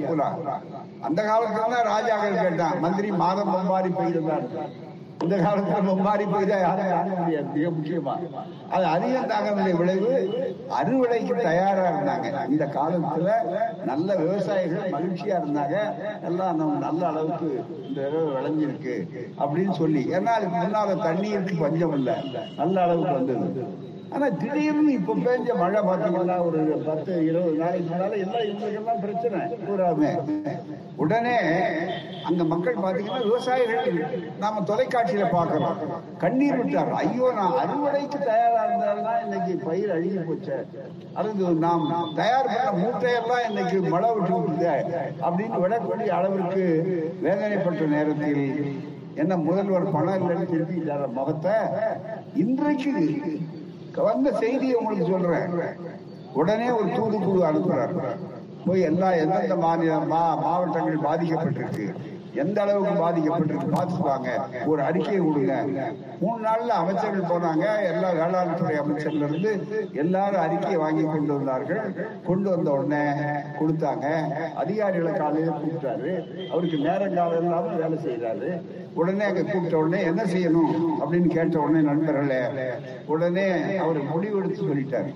[1.07, 4.47] அந்த காலத்துல தான் ராஜாக்கள் கேட்டான் மந்திரி மாதம் மாதிரி பெய்யுதான்
[5.23, 8.13] இந்த காலத்துல மும்பாரி பெய்தா யாரும் தாங்க முடியாது மிக முக்கியமா.
[8.71, 10.11] அது அதிகம் தாங்கக்கூடிய விளைவு.
[10.81, 12.49] அறுவடைக்கு தயாரா இருந்தாங்க.
[12.49, 13.31] இந்த காலத்துல
[13.85, 15.77] நல்ல விவசாயிகள் மகிழ்ச்சியா இருந்தாங்க.
[16.25, 18.95] எல்லாம் நம்ம நல்ல அளவுக்கு இந்த தடவை விளைஞ்சிருக்கு
[19.39, 20.05] அப்படின்னு சொல்லி.
[20.11, 22.19] ஏன்னா அதுக்கு முன்னால தண்ணீருக்கு பஞ்சம் இல்ல.
[22.57, 23.87] நல்ல அளவுக்கு வந்தது.
[24.09, 29.41] ஆனா திடீர்னு இப்ப பேஞ்ச மழை பார்த்தீங்களா ஒரு பத்து இருபது நாளைக்கு முன்னால எல்லாம் இவங்களுக்கெல்லாம் பிரச்சனை.
[29.63, 30.11] பூராமே
[30.97, 31.35] உடனே
[32.29, 33.91] அந்த மக்கள் பாத்தீங்கன்னா விவசாயிகள்
[34.39, 35.77] நாம தொலைக்காட்சியில பாக்குறோம்
[36.23, 40.57] கண்ணீர் விட்டார் ஐயோ நான் அறுவடைக்கு தயாரா இருந்தால்தான் இன்னைக்கு பயிர் அழுகி போச்சு.
[41.15, 41.29] அது
[41.67, 41.87] நாம்
[42.17, 44.69] தயார் பண்ண மூட்டையெல்லாம் இன்னைக்கு மழை விட்டு விட்டுது
[45.23, 46.65] அப்படின்னு விடக்கூடிய அளவிற்கு
[47.23, 48.45] வேதனைப்பட்ட நேரத்தில்
[49.23, 51.55] என்ன முதல்வர் பணம் இல்லைன்னு திருப்பிட்டார முகத்தை?
[52.43, 52.93] இன்றைக்கு
[54.03, 55.77] வந்த செய்தியை உங்களுக்கு சொல்றேன்.
[56.33, 58.17] உடனே ஒரு தூதுக்குழு அனுப்புறார்.
[58.67, 61.95] போய் எல்லா எந்தெந்த மாநில மா- மாவட்டங்கள் பாதிக்கப்பட்டிருக்கு?
[62.35, 63.73] எந்த அளவுக்கு பாதிக்கப்பட்டிருக்கு?
[63.73, 64.29] பார்த்துப்பாங்க
[64.67, 65.65] ஒரு அறிக்கையை கொடுங்க.
[66.21, 67.83] மூணு நாள்ல அமைச்சர்கள் போனாங்க.
[67.83, 71.95] எல்லா வேளாண் துறை அமைச்சர்ல இருந்து எல்லாரும் அறிக்கையை வாங்கி கொண்டு வந்தார்கள்.
[72.27, 73.11] கொண்டு வந்த உடனே
[73.61, 74.29] கொடுத்தாங்க.
[74.57, 76.47] அதிகாரிகளை காலையில கூப்பிட்டாரு.
[76.51, 78.63] அவருக்கு நேரம் காலம் வேலை செய்யறாரு
[79.01, 80.71] உடனே அங்க கூப்பிட்ட உடனே என்ன செய்யணும்
[81.01, 82.41] அப்படின்னு கேட்ட உடனே நண்பர்களே
[83.15, 83.47] உடனே
[83.85, 85.11] அவர் முடிவெடுத்து சொல்லிட்டாரு.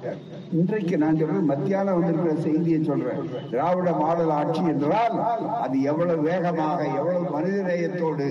[0.61, 3.23] இன்றைக்கு நான் சொல்றேன் மத்தியானம் வந்திருக்கிற செய்தியை சொல்றேன்.
[3.53, 5.17] திராவிட மாடல் ஆட்சி என்றால்
[5.65, 8.29] அது எவ்வளவு வேகமாக எவ்வளவு மனிதநேயத்தோடு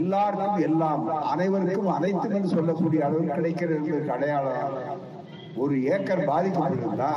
[0.00, 5.04] எல்லாருக்கும் எல்லாம் அனைவருக்கும் அனைத்தும் என்று சொல்லக்கூடிய அளவு கிடைக்கிறது என்பதற்கு அடையாளம்.
[5.62, 7.12] ஒரு ஏக்கர் பாதிக்கப்பட்டிருந்தா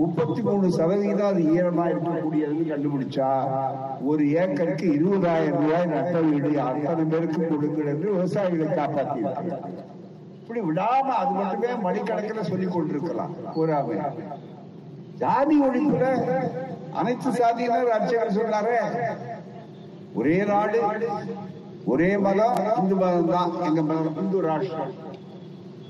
[0.00, 3.30] முப்பத்தி மூணு சதவீதம் அது ஈரமா இருக்கக்கூடியதுன்னு கண்டுபிடிச்சா
[4.10, 9.20] ஒரு ஏக்கருக்கு இருபதாயிரம் ரூபாய் நட்ட வீடு அத்தனை பேருக்கு கொடுக்கிறது விவசாயிகளை காப்பாத்தி
[10.42, 13.34] இப்படி விடாம அது மட்டுமே மணிக்கணக்கில் சொல்லிக் கொண்டிருக்கலாம்.
[13.54, 13.98] கூறாம
[15.20, 16.04] ஜாதி ஒழிப்புல
[17.00, 18.78] அனைத்து சாதியினர் அர்ச்சகர் சொன்னாரே
[20.20, 20.80] ஒரே நாடு
[21.92, 24.92] ஒரே மதம் இந்து மதம் தான் எங்க மதம் இந்து ராஷ்டிரம்.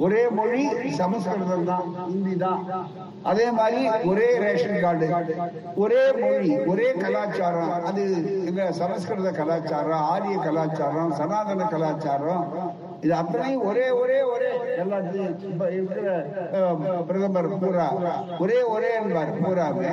[0.04, 0.62] ஒரே மொழி
[0.98, 2.60] சமஸ்கிருதம் தான் ஹிந்தி தான்
[3.30, 3.80] அதே மாதிரி
[4.10, 5.08] ஒரே ரேஷன் கார்டு
[5.82, 7.72] ஒரே மொழி ஒரே கலாச்சாரம்.
[7.88, 8.02] அது
[8.48, 12.44] எங்க சமஸ்கிருத கலாச்சாரம் ஆரிய கலாச்சாரம் சனாதன கலாச்சாரம்.
[13.04, 14.50] இது அத்தனையும் ஒரே ஒரே ஒரே.
[14.82, 16.08] எல்லாத்தையும் இப்ப இருக்கிற
[17.08, 17.88] பிரதமர் பூரா
[18.44, 19.92] ஒரே ஒரே என்பார் பூராவே.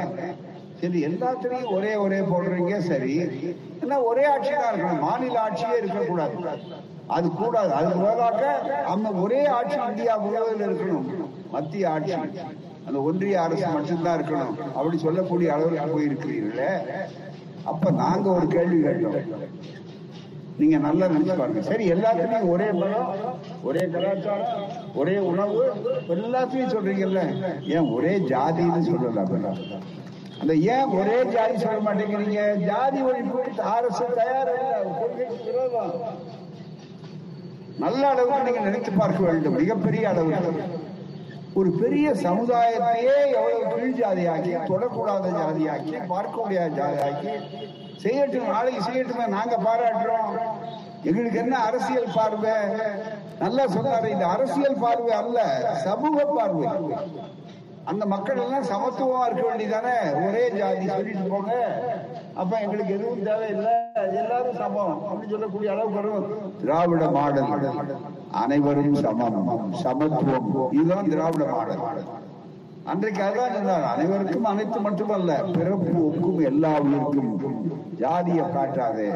[0.82, 3.16] சரி எல்லாத்துலயும் ஒரே ஒரே போடுறீங்க சரி.
[3.84, 5.03] ஏன்னா ஒரே ஆட்சி தான் இருக்கணும்.
[5.07, 6.36] மாநில ஆட்சியே இருக்கக்கூடாது.
[7.16, 7.72] அது கூடாது.
[7.78, 8.41] அதுக்கு பதிலாக
[8.88, 11.07] நம்ம ஒரே ஆட்சி இந்தியா முழுவதில் இருக்கணும்.
[11.53, 12.14] மத்திய ஆட்சி.
[12.88, 14.53] அந்த ஒன்றிய அரசு மட்டும்தான் இருக்கணும்.
[14.78, 16.62] அப்படி சொல்லக்கூடிய அளவுக்கு போயிருக்கிறீர்கள.
[17.72, 19.20] அப்ப நாங்க ஒரு கேள்வி கேட்டோம்.
[20.62, 21.62] நீங்க நல்லா நினைச்சு பாருங்க.
[21.72, 23.12] சரி எல்லாத்துலயும் ஒரே பலம்
[23.68, 25.60] ஒரே கலாச்சாரம் ஒரே உணவு
[26.16, 27.22] எல்லாத்தையும் சொல்றீங்கல்ல.
[27.76, 29.53] ஏன் ஒரே ஜாதின்னு சொல்லல
[30.41, 32.41] அந்த ஏன் ஒரே ஜாதி சொல்ல மாட்டேங்கிறீங்க?
[32.68, 33.39] ஜாதி ஒழிப்பு
[33.76, 34.51] அரசு தயார்
[35.45, 35.93] விரோதம்
[37.84, 39.57] நல்ல அளவுக்கு நீங்க நினைத்து பார்க்க வேண்டும்.
[39.61, 40.63] மிகப்பெரிய அளவுக்கு
[41.59, 47.32] ஒரு பெரிய சமுதாயத்தையே எவ்வளவு கீழ் ஜாதியாக்கி தொடக்கூடாத ஜாதியாக்கி பார்க்க முடியாத ஜாதியாக்கி
[48.03, 50.30] செய்யட்டும் நாளைக்கு செய்யட்டும் நாங்க பாராட்டுறோம்.
[51.09, 52.55] எங்களுக்கு என்ன அரசியல் பார்வை?
[53.43, 54.07] நல்லா சொன்னாரு.
[54.15, 55.39] இந்த அரசியல் பார்வை அல்ல
[55.88, 56.69] சமூக பார்வை.
[57.91, 61.53] அந்த மக்கள் எல்லாம் சமத்துவமா இருக்க வேண்டியதானே ஒரே ஜாதி சொல்லிட்டு போங்க.
[62.41, 63.73] அப்ப எங்களுக்கு எதுவும் தேவையில்லை.
[64.21, 66.59] எல்லாரும் சமம் அப்படின்னு சொல்லக்கூடிய அளவுக்கு வரும்.
[66.61, 67.51] திராவிட மாடல்
[68.41, 69.73] அனைவரும் சமம்.
[69.83, 70.49] சமத்துவம்.
[70.71, 71.83] இதுதான் திராவிட மாடல்.
[72.91, 73.83] அன்றைக்கு அதான் சொன்னார்.
[73.93, 77.31] அனைவருக்கும் அனைத்து மட்டுமல்ல பிறப்பு ஒக்கும் எல்லா உயிருக்கும்.
[77.99, 79.07] ஜாதியை காட்டாதே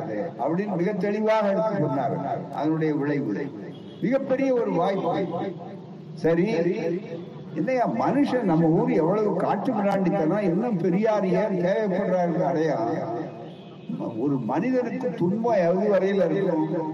[0.43, 2.17] அப்படின்னு மிக தெளிவாக எடுத்து சொன்னார்
[2.55, 3.49] அதனுடைய விளைவு.
[4.01, 5.21] மிகப்பெரிய ஒரு வாய்ப்பு.
[6.24, 6.45] சரி
[7.56, 12.78] இல்லையா மனுஷன் நம்ம ஊர் எவ்வளவு காட்டு மிராண்டித்தனம் இன்னும் பெரியார் ஏன் தேவைப்படுறாரு அடையா?
[14.18, 16.91] ஒரு மனிதனுக்கு துன்பம் எவ்வளவு வரையில இருக்கும்?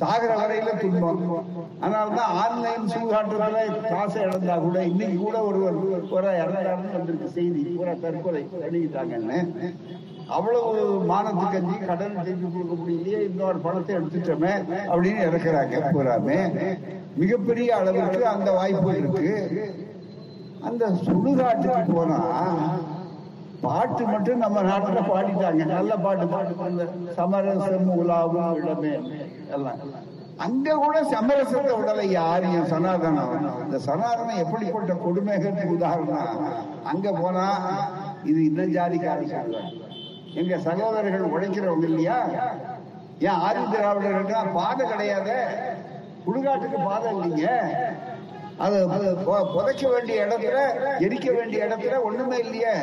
[0.00, 1.20] சாகர வரையில துன்பம்.
[1.82, 3.58] அதனாலதான் ஆன்லைன் சூதாட்டத்துல
[3.90, 5.76] காசை இழந்தா கூட இன்னைக்கு கூட ஒருவர்
[6.10, 7.62] ஒரு இறந்தாருன்னு வந்திருக்கு செய்தி.
[7.76, 9.38] பூரா தற்கொலை பண்ணிக்கிட்டாங்கன்னு.
[10.36, 10.72] அவ்வளவு
[11.08, 14.52] மானத்து கஞ்சி கடன் செஞ்சு கொடுக்க முடியலையே இன்னொரு பணத்தை எடுத்துட்டோமே
[14.92, 16.38] அப்படின்னு இறக்குறாங்க பூராமே
[17.20, 19.24] மிகப்பெரிய அளவுக்கு அந்த வாய்ப்பு இருக்கு.
[20.68, 22.18] அந்த சுடுகாட்டுக்கு போனா
[23.64, 25.62] பாட்டு மட்டும் நம்ம நாட்டுல பாடிட்டாங்க.
[25.76, 26.86] நல்ல பாட்டு பாட்டு
[27.18, 28.92] சமரசம் உலாவும் இடமே.
[29.56, 29.78] எல்லாம்.
[30.44, 33.34] அங்க கூட சமரசத்தை விடலை யாரையும் சனாதனம்.
[33.64, 36.40] இந்த சனாதனம் எப்படிப்பட்ட கொடுமைகளுக்கு உதாரணம்
[36.92, 37.46] அங்க போனா
[38.30, 39.62] இது இந்த ஜாதி காரிக்கார
[40.40, 42.16] எங்க சகோதரர்கள் உழைக்கிறவங்க இல்லையா?
[43.26, 45.36] ஏன் ஆதி திராவிடர்கள் பாதை கிடையாது?
[46.24, 47.48] சுடுகாட்டுக்கு பாதை இல்லைங்க.
[48.64, 48.76] அது
[49.54, 50.58] புதைக்க வேண்டிய இடத்துல
[51.06, 52.74] எரிக்க வேண்டிய இடத்துல ஒண்ணுமே இல்லையே.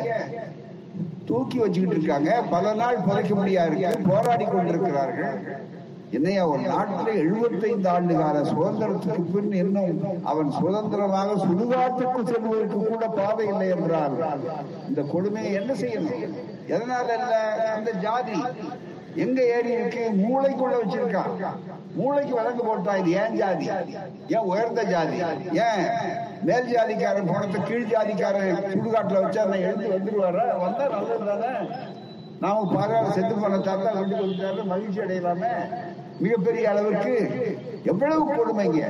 [1.26, 2.32] தூக்கி வச்சுக்கிட்டு இருக்காங்க.
[2.50, 5.36] பல நாள் புதைக்க முடியாது போராடி கொண்டிருக்கிறார்கள்.
[6.18, 13.46] என்னையா ஒரு நாட்டில் எழுபத்தைந்து ஆண்டு கால சுதந்திரத்துக்கு பின் இன்னும் அவன் சுதந்திரமாக சுடுகாட்டுக்கு செல்வதற்கு கூட பாதை
[13.48, 14.18] இல்லை என்றால்
[14.90, 16.34] இந்த கொடுமையை என்ன செய்யணும்?
[16.68, 17.36] எதனால இல்ல?
[17.76, 18.38] அந்த ஜாதி.
[19.16, 20.04] எங்க ஏறி இருக்கு?
[20.24, 21.32] மூளைக்குள்ள வச்சிருக்கான்.
[22.00, 23.66] மூளைக்கு வழக்கு போட்டா இது ஏன் ஜாதி?
[24.36, 25.18] ஏன் உயர்ந்த ஜாதி?
[25.68, 25.82] ஏன்?
[26.48, 30.44] மேல் ஜாதிக்காரன் போனது கீழ் ஜாதிக்காரன் சுடுகாட்டுல வச்சா நான் எழுந்து வந்துருவாரு?
[30.64, 31.52] வந்தா நல்லது தானே.
[32.44, 35.52] நாம பாராள செத்து போன தாத்தா வீட்டுக்கு வந்துட்டாரு மகிழ்ச்சி அடையலாமே?
[36.24, 37.14] மிகப்பெரிய அளவிற்கு
[37.92, 38.82] எவ்வளவு கொடுமைங்க.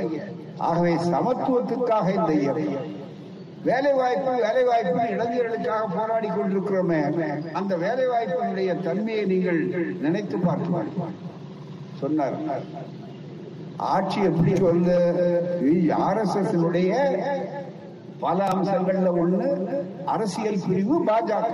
[0.68, 2.88] ஆகவே சமத்துவத்துக்காக இந்த இயக்கம்.
[3.70, 7.02] வேலை வாய்ப்பு வேலை வாய்ப்பு இளைஞர்களுக்காக போராடி கொண்டிருக்கிறோமே.
[7.60, 9.60] அந்த வேலை வாய்ப்பினுடைய தன்மையை நீங்கள்
[10.06, 11.28] நினைத்து பார்த்து பார்ப்பார்கள்
[12.02, 12.38] சொன்னார்.
[13.94, 14.96] ஆட்சி எப்படி வந்து
[16.08, 16.92] ஆர்எஸ்எஸ்னுடைய
[18.24, 19.50] பல அம்சங்கள்ல ஒண்ணு
[20.14, 21.54] அரசியல் பிரிவு பாஜக.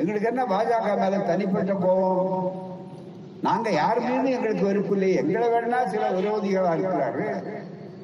[0.00, 2.50] எங்களுக்கு என்ன பாஜக மேல தனிப்பட்ட கோபம்?
[3.46, 7.26] நாங்க யார் மீது எங்களுக்கு வெறுப்பு இல்லை எங்களை வேணா சில விரோதிகளா இருக்கிறாரு.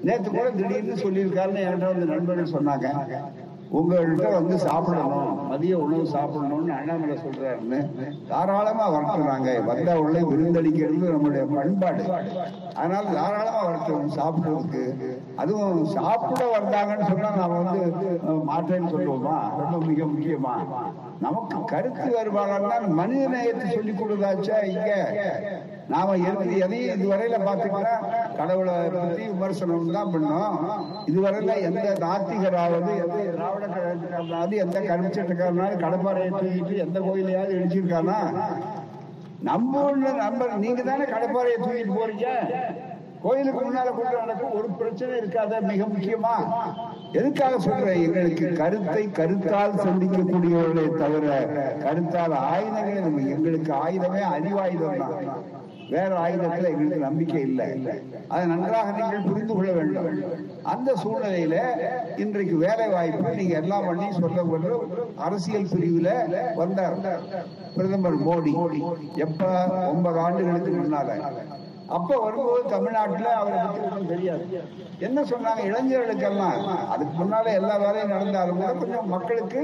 [0.06, 2.88] நேற்று கூட திடீர்னு சொல்லியிருக்காருன்னு என்கிட்ட வந்து நண்பர்கள் சொன்னாங்க.
[3.70, 5.48] உங்கள்கிட்ட வந்து சாப்பிடணும்.
[5.50, 7.78] மதிய உணவு சாப்பிடணும்னு அண்ணாமலை சொல்றாருன்னு
[8.28, 12.04] தாராளமா வளர்த்துறாங்க வந்த உள்ள விருந்தளிக்கிறது நம்மளுடைய பண்பாடு.
[12.74, 14.84] அதனால தாராளமா வரட்டும் சாப்பிடுறதுக்கு.
[15.36, 17.82] அதுவும் சாப்பிட வந்தாங்கன்னு சொன்னா நாம வந்து
[18.44, 19.36] மாற்றேன்னு சொல்லுவோமா?
[19.58, 20.54] ரொம்ப மிக முக்கியமா.
[21.20, 24.90] நமக்கு கருத்து வேறுபாடுனா மனித நேயத்தை சொல்லிக் கொடுத்தாச்சா இங்க?
[25.92, 27.92] நாம எது எதையும் இதுவரையில பாத்தீங்கன்னா
[28.38, 30.56] கடவுளை பத்தி விமர்சனம் தான் பண்ணோம்.
[31.10, 38.18] இதுவரையில எந்த நாத்திகராவது எந்த திராவிட கழகத்துக்காரனாவது எந்த கருமிச்சட்டுக்காரனாவது கடப்பாறையை தூக்கிட்டு எந்த கோயிலையாவது இடிச்சிருக்கானா?
[39.48, 42.28] நம்ம உள்ள நம்ம நீங்க தானே கடப்பாறையை தூக்கிட்டு போறீங்க.
[43.22, 46.34] கோயிலுக்கு முன்னால கொண்டு நடக்கும் ஒரு பிரச்சனை இருக்காத மிக முக்கியமா.
[47.18, 48.02] எதுக்காக சொல்றேன்?
[48.06, 51.32] எங்களுக்கு கருத்தை கருத்தால் சந்திக்கக்கூடியவர்களை தவிர
[51.84, 53.00] கருத்தால் ஆயுதங்களே
[53.36, 55.16] எங்களுக்கு ஆயுதமே அறிவாயுதம் தான்
[55.90, 57.66] வேற ஆயுதத்துல எங்களுக்கு நம்பிக்கை இல்லை.
[58.28, 60.08] அதை நன்றாக நீங்கள் புரிந்து கொள்ள வேண்டும்.
[60.72, 61.56] அந்த சூழ்நிலையில
[62.16, 64.72] இன்றைக்கு வேலை வாய்ப்பு நீங்க எல்லாம் பண்ணி சொல்ல கொண்டு
[65.16, 66.10] அரசியல் பிரிவுல
[66.54, 66.98] வந்தார்
[67.76, 68.54] பிரதமர் மோடி.
[69.26, 69.42] எப்ப?
[69.94, 71.10] ஒன்பது ஆண்டுகளுக்கு முன்னால.
[71.96, 74.44] அப்ப வரும்போது தமிழ்நாட்டுல அவரை பத்தி ஒன்றும் தெரியாது.
[75.06, 76.58] என்ன சொன்னாங்க இளைஞர்களுக்கெல்லாம்?
[76.92, 79.60] அதுக்கு முன்னால எல்லா வேலையும் நடந்தாலும் கொஞ்சம் மக்களுக்கு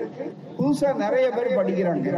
[0.59, 2.09] புதுசா நிறைய பேர் படிக்கிறாங்க.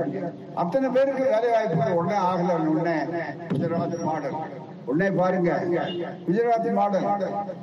[0.62, 2.96] அத்தனை பேருக்கு வேலை வாய்ப்பு உடனே ஆகல உடனே
[3.50, 4.38] குஜராத் மாடல்
[4.90, 5.50] உடனே பாருங்க
[6.26, 7.08] குஜராத் மாடல்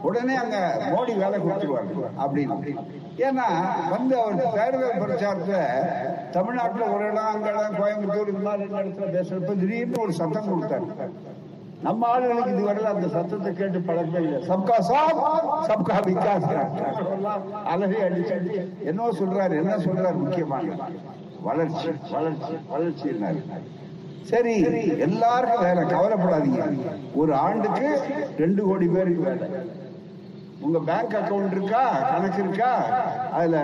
[0.07, 0.57] உடனே அங்க
[0.93, 2.73] மோடி வேலை கொடுத்துருவாங்க அப்படின்னு.
[3.27, 3.47] ஏன்னா
[3.93, 5.59] வந்து அவர் தேர்தல் பிரச்சாரத்துல
[6.35, 10.87] தமிழ்நாட்டுல ஒரு இடம் அங்க இடம் கோயம்புத்தூர் இந்த மாதிரி இடத்துல பேசுறப்ப திடீர்னு ஒரு சத்தம் கொடுத்தாரு.
[11.85, 14.39] நம்ம ஆளுகளுக்கு இதுவரையில் அந்த சத்தத்தை கேட்டு பழக்கமே இல்லை.
[14.49, 15.21] சப்கா சாப்
[15.69, 16.47] சப்கா விகாஸ்
[17.71, 18.35] அழகை அடிச்சு
[18.91, 20.77] என்ன சொல்றாரு என்ன சொல்றாரு முக்கியமான
[21.47, 23.09] வளர்ச்சி வளர்ச்சி வளர்ச்சி
[24.31, 24.53] சரி
[25.05, 26.65] எல்லாருக்கும் வேலை கவலைப்படாதீங்க.
[27.21, 27.87] ஒரு ஆண்டுக்கு
[28.37, 29.47] ரெண்டு கோடி பேருக்கு வேலை.
[30.65, 31.81] உங்க பேங்க் அக்கவுண்ட் இருக்கா
[32.11, 32.71] கணக்கு இருக்கா?
[33.37, 33.57] அதுல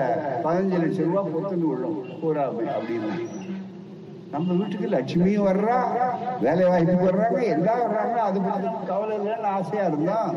[0.45, 2.01] பதினஞ்சு லட்சம் ரூபாய் பொத்துன்னு உள்ளோம்.
[2.21, 3.38] பூராமே அப்படின்னு.
[4.31, 5.77] நம்ம வீட்டுக்கு லட்சுமியும் வர்றா
[6.41, 10.31] வேலை வாய்ப்பு வர்றாங்க எல்லாம் வர்றாங்க அது பத்தி கவலை இல்லைன்னு ஆசையா இருந்தோம்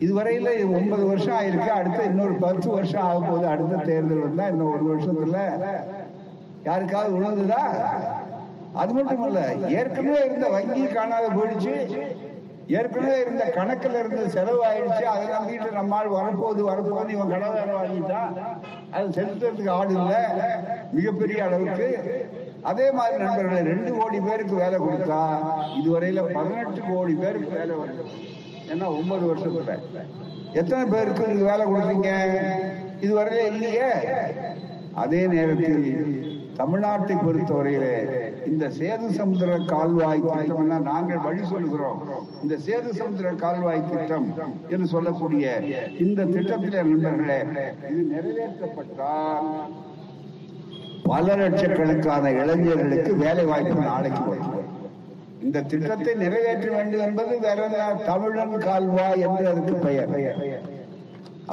[0.00, 4.84] இதுவரையில ஒன்பது வருஷம் ஆயிருக்கு அடுத்து இன்னொரு பத்து வருஷம் ஆக போகுது அடுத்த தேர்தல் வந்தா இன்னும் ஒரு
[4.90, 5.40] வருஷத்துல
[6.64, 7.62] யாருக்காவது உணர்ந்துதா?
[8.80, 9.40] அது மட்டும் இல்ல
[9.76, 11.74] ஏற்கனவே இருந்த வங்கி காணாத போயிடுச்சு
[12.70, 18.30] ஏற்கனவே இருந்த கணக்குல இருந்து செலவு ஆயிடுச்சு அதை நம்பிட்டு நம்மால் வரப்போகுது வரப்போகுது இவன் கடை வேலை வாங்கிட்டான்.
[18.92, 20.20] அது செலுத்துறதுக்கு ஆடு இல்லை
[20.92, 21.88] மிகப்பெரிய அளவுக்கு
[22.62, 25.20] அதே மாதிரி நண்பர்களே ரெண்டு கோடி பேருக்கு வேலை கொடுத்தா
[25.78, 28.04] இதுவரையில பதினெட்டு கோடி பேருக்கு வேலை வருது
[28.72, 29.76] ஏன்னா ஒன்பது வருஷத்துல
[30.54, 32.10] எத்தனை பேருக்கு நீங்க வேலை கொடுத்தீங்க?
[33.00, 33.88] இதுவரையில இல்லையே.
[35.02, 35.78] அதே நேரத்தில்
[36.58, 37.92] தமிழ்நாட்டை பொறுத்தவரையிலே
[38.46, 42.00] இந்த சேது சமுத்திர கால்வாய் திட்டம்னா நாங்கள் வழி சொல்கிறோம்
[42.42, 44.28] இந்த சேது சமுத்திர கால்வாய் திட்டம்
[44.70, 45.46] என்று சொல்லக்கூடிய
[45.98, 47.38] இந்த திட்டத்தில் நண்பர்களே
[47.90, 49.48] இது நிறைவேற்றப்பட்டால்
[51.10, 54.58] பல லட்சக்கணக்கான இளைஞர்களுக்கு வேலை வாய்ப்பு நாளைக்கு வரும்
[55.44, 57.60] இந்த திட்டத்தை நிறைவேற்ற வேண்டும் என்பது வேற
[58.08, 60.12] தமிழன் கால்வாய் என்று அதுக்கு பெயர்.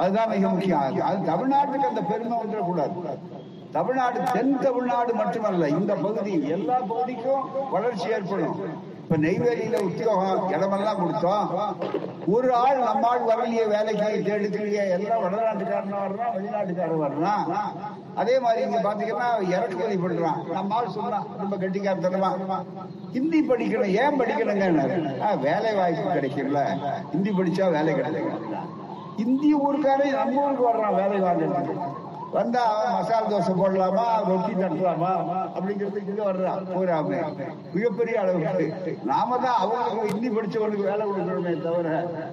[0.02, 2.94] அதுதான் மிக முக்கியம் அது தமிழ்நாட்டுக்கு அந்த பெருமை வந்துடக்கூடாது.
[3.78, 8.60] தமிழ்நாடு தென் தமிழ்நாடு மட்டுமல்ல இந்த பகுதி எல்லா பகுதிக்கும் வளர்ச்சி ஏற்படும்.
[9.04, 11.48] இப்ப நெய்வேலியில உத்தியோகம் இடமெல்லாம் கொடுத்தோம்.
[12.36, 17.46] ஒரு ஆள் நம்ம ஆள் வரலையே வேலைக்கு தேடுக்கலையே எல்லாம் வடநாட்டுக்காரனா வர்றான் வெளிநாட்டுக்காரன் வர்றான்
[18.16, 22.32] அதே மாதிரி இங்க பாத்தீங்கன்னா இறக்குமதி பண்றான் நம்ம ஆள் சொல்றான் ரொம்ப கெட்டிக்காரத்தனமா.
[23.12, 24.66] ஹிந்தி படிக்கணும் ஏன் படிக்கணுங்க
[25.42, 26.64] வேலை வாய்ப்பு கிடைக்கல
[27.12, 28.44] ஹிந்தி படிச்சா வேலை கிடைக்கும்.
[29.18, 32.64] இந்திய ஊருக்காரன் நம்ம ஊருக்கு வர்றான் வேலை வாங்கிறதுக்கு வந்தா
[32.96, 34.04] மசால் தோசை போடலாமா?
[34.30, 35.12] ரொட்டி தட்டலாமா?
[35.56, 37.20] அப்படிங்கிறதுக்கு இங்க வர்றான் போறாம
[37.76, 38.94] மிகப்பெரிய அளவுக்கு.
[39.12, 41.88] நாம தான் அவங்களுக்கு ஹிந்தி படிச்சவனுக்கு வேலை கொடுக்கணுமே தவிர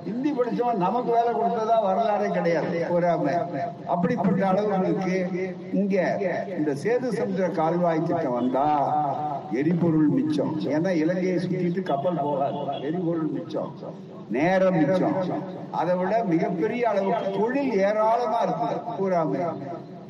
[0.09, 2.81] ஹிந்தி படிச்சவன் நமக்கு வேலை கொடுத்ததா வரலாறே கிடையாது.
[2.93, 3.35] போறாம
[3.95, 5.17] அப்படிப்பட்ட அளவுகளுக்கு
[5.81, 5.97] இங்க
[6.59, 8.67] இந்த சேது சமுத்திர கால்வாய் திட்டம் வந்தா
[9.61, 10.55] எரிபொருள் மிச்சம்.
[10.77, 12.61] ஏன்னா இலங்கையை சுத்திட்டு கப்பல் போகாது.
[12.89, 13.73] எரிபொருள் மிச்சம்.
[14.35, 15.19] நேரம் மிச்சம்.
[15.81, 18.79] அதை விட மிகப்பெரிய அளவுக்கு தொழில் ஏராளமா இருக்குது.
[18.97, 19.43] பூராமே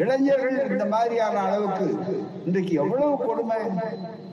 [0.02, 1.86] இளைஞர்கள் இந்த மாதிரியான அளவுக்கு
[2.46, 3.58] இன்றைக்கு எவ்வளவு கொடுமை?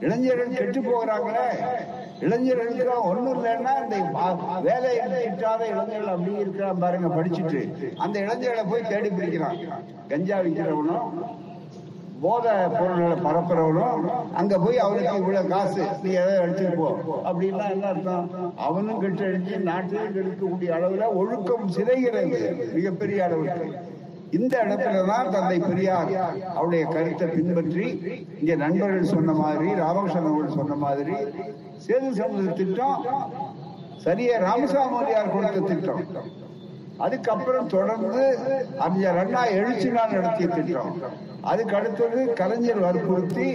[0.04, 1.46] இளைஞர்கள் கெட்டு போகிறாங்களே.
[2.24, 3.96] இளைஞர்களுக்கு ஒண்ணும் இல்லைன்னா இந்த
[4.66, 4.90] வேலை
[5.28, 7.60] இல்லாத இளைஞர்கள் அப்படி இருக்கிறான் பாருங்க படிச்சுட்டு.
[8.04, 9.58] அந்த இளைஞர்களை போய் தேடி பிடிக்கிறான்
[10.12, 11.08] கஞ்சா விற்கிறவனும்
[12.24, 14.04] போத பொருள்களை பரப்புறவனும்
[14.40, 16.86] அங்க போய் அவனுக்கு இவ்வளவு காசு நீ எதை எடுத்துட்டு போ.
[17.28, 18.28] அப்படின்னா என்ன அர்த்தம்?
[18.66, 22.40] அவனும் கெட்டு அடிச்சு நாட்டிலும் கெடுக்கக்கூடிய அளவுல ஒழுக்கம் சிதைகிறது
[22.76, 23.66] மிகப்பெரிய அளவுக்கு.
[24.36, 26.12] இந்த இடத்துலதான் தந்தை பெரியார்
[26.54, 27.86] அவருடைய கருத்தை பின்பற்றி
[28.40, 31.16] இங்க நண்பர்கள் சொன்ன மாதிரி ராமகிருஷ்ணன் அவர்கள் சொன்ன மாதிரி
[31.86, 33.04] சேது சமுதிர திட்டம்
[34.04, 36.02] சரியா ராமசாமியார் கொடுத்த திட்டம்.
[37.04, 38.24] அதுக்கப்புறம் தொடர்ந்து
[38.84, 40.90] அறிஞர் அண்ணா எழுச்சி நாள் நடத்திய திட்டம்.
[41.42, 43.46] அதுக்கு அடுத்தது கலைஞர் வற்புறுத்தி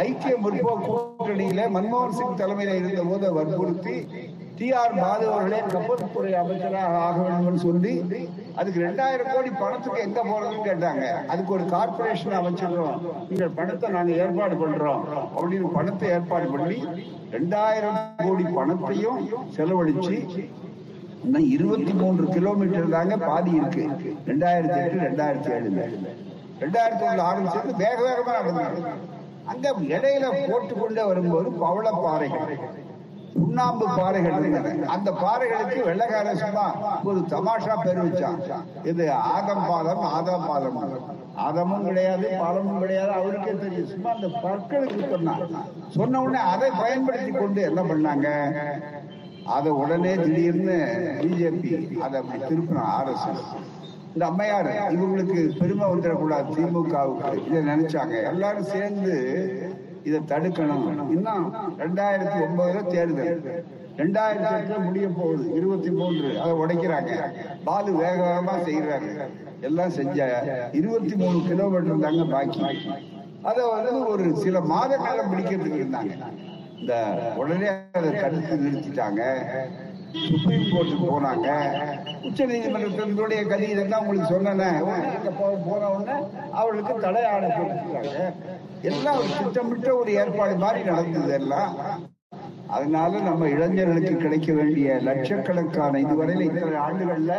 [0.00, 3.96] ஐக்கிய முற்போக்கு கூட்டணியில மன்மோகன் சிங் தலைமையில இருந்த போது வற்புறுத்தி
[4.58, 7.92] டி ஆர் மாதவர்களே அவர்களே கப்பல்துறை அமைச்சராக ஆக வேண்டும் சொல்லி
[8.60, 11.04] அதுக்கு ரெண்டாயிரம் கோடி பணத்துக்கு எங்க போறதுன்னு கேட்டாங்க.
[11.32, 12.96] அதுக்கு ஒரு கார்பரேஷன் அமைச்சிடுறோம்
[13.28, 15.04] நீங்கள் பணத்தை நாங்க ஏற்பாடு பண்றோம்.
[15.36, 16.78] அப்படின்னு பணத்தை ஏற்பாடு பண்ணி
[17.36, 19.20] ரெண்டாயிரம் கோடி பணத்தையும்
[19.56, 20.16] செலவழிச்சு
[21.24, 23.84] இன்னும் இருபத்தி மூன்று கிலோமீட்டர் தாங்க பாதி இருக்கு.
[24.28, 25.80] ரெண்டாயிரத்தி எட்டு ரெண்டாயிரத்தி ஏழுல.
[26.62, 28.94] ரெண்டாயிரத்தி ஒண்ணு ஆரம்பிச்சது வேக வேகமா நடந்தாங்க
[29.52, 32.56] அங்க இடையில போட்டு கொண்டே வரும்போது பவள பாறைகள்.
[33.34, 36.66] சுண்ணாம்பு பாறைகள் அந்த பாறைகளுக்கு வெள்ளக்கார சும்மா
[37.08, 38.40] ஒரு தமாஷா பேர் வச்சான்.
[38.90, 40.78] இது ஆதம் பாலம் ஆதாம் பாலம்
[41.46, 43.12] ஆதமும் கிடையாது பாலமும் கிடையாது.
[43.18, 43.90] அவருக்கே தெரியும்.
[43.90, 45.44] சும்மா அந்த பற்களுக்கு சொன்னான்.
[45.96, 48.28] சொன்ன உடனே அதை பயன்படுத்தி கொண்டு என்ன பண்ணாங்க?
[49.56, 50.78] அதை உடனே திடீர்னு
[51.20, 51.70] பிஜேபி
[52.06, 53.38] அதை அப்படி திருப்பினான்
[54.14, 57.28] இந்த அம்மையார் இவங்களுக்கு பெருமை வந்துடக்கூடாது திமுகவுக்கு.
[57.46, 58.14] இதை நினைச்சாங்க.
[58.30, 59.14] எல்லாரும் சேர்ந்து
[60.08, 60.86] இதை தடுக்கணும்.
[61.16, 61.46] இன்னும்
[61.82, 63.38] ரெண்டாயிரத்தி ஒன்பதுல தேர்தல்.
[64.00, 65.46] ரெண்டாயிரத்தி எட்டுல முடிய போகுது.
[65.58, 66.28] இருபத்தி மூன்று.
[66.42, 67.14] அதை உடைக்கிறாங்க.
[67.68, 69.28] பாலு வேக வேகமா செய்யறாங்க
[69.68, 70.18] எல்லாம் செஞ்ச
[70.80, 72.62] இருபத்தி மூணு கிலோமீட்டர் தாங்க பாக்கி.
[73.50, 76.14] அதை வந்து ஒரு சில மாத காலம் பிடிக்கிறதுக்கு இருந்தாங்க.
[76.80, 76.94] இந்த
[77.40, 79.22] உடனே அதை தடுத்து நிறுத்திட்டாங்க.
[80.28, 81.48] சுப்ரீம் கோர்ட்டுக்கு போனாங்க.
[82.28, 84.80] உச்ச நீதிமன்றத்தினுடைய கதி இதெல்லாம் உங்களுக்கு சொன்னேன்.
[85.68, 86.16] போன உடனே
[86.60, 88.16] அவர்களுக்கு தடை ஆணை கொடுத்துட்டாங்க
[88.82, 91.72] எல்லாம் திட்டமிட்ட ஒரு ஏற்பாடு மாதிரி நடந்தது எல்லாம்.
[92.66, 97.32] அதனால நம்ம இளைஞர்களுக்கு கிடைக்க வேண்டிய லட்சக்கணக்கான இதுவரையில இத்தனை ஆண்டுகள்ல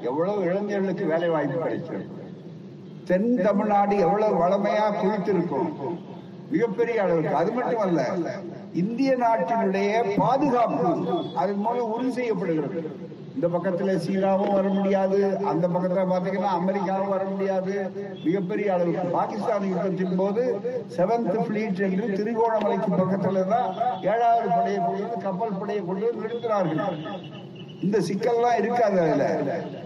[0.00, 2.20] எவ்வளவு இளைஞர்களுக்கு வேலை வாய்ப்பு கிடைச்சிருக்கு
[3.04, 5.70] தென் தமிழ்நாடு எவ்வளவு வளமையா குளித்திருக்கும்
[6.50, 7.34] மிகப்பெரிய அளவுக்கு.
[7.34, 8.00] அது மட்டும் அல்ல
[8.72, 10.90] இந்திய நாட்டினுடைய பாதுகாப்பு
[11.34, 12.80] அதன் மூலம் உறுதி செய்யப்படுகிறது.
[13.34, 15.18] இந்த பக்கத்துல சீனாவும் வர முடியாது.
[15.46, 17.74] அந்த பக்கத்துல பாத்தீங்கன்னா அமெரிக்காவும் வர முடியாது.
[18.24, 20.42] மிகப்பெரிய அளவுக்கு பாகிஸ்தான் யுத்தத்தின் போது
[20.96, 23.68] செவன்த் பிளீட் என்று திருகோணமலைக்கு பக்கத்துல தான்
[24.02, 26.82] ஏழாவது படையை கொண்டு வந்து கப்பல் படையை கொண்டு வந்து நிறுத்தினார்கள்.
[27.82, 29.24] இந்த சிக்கல்லாம் இருக்காது அதுல.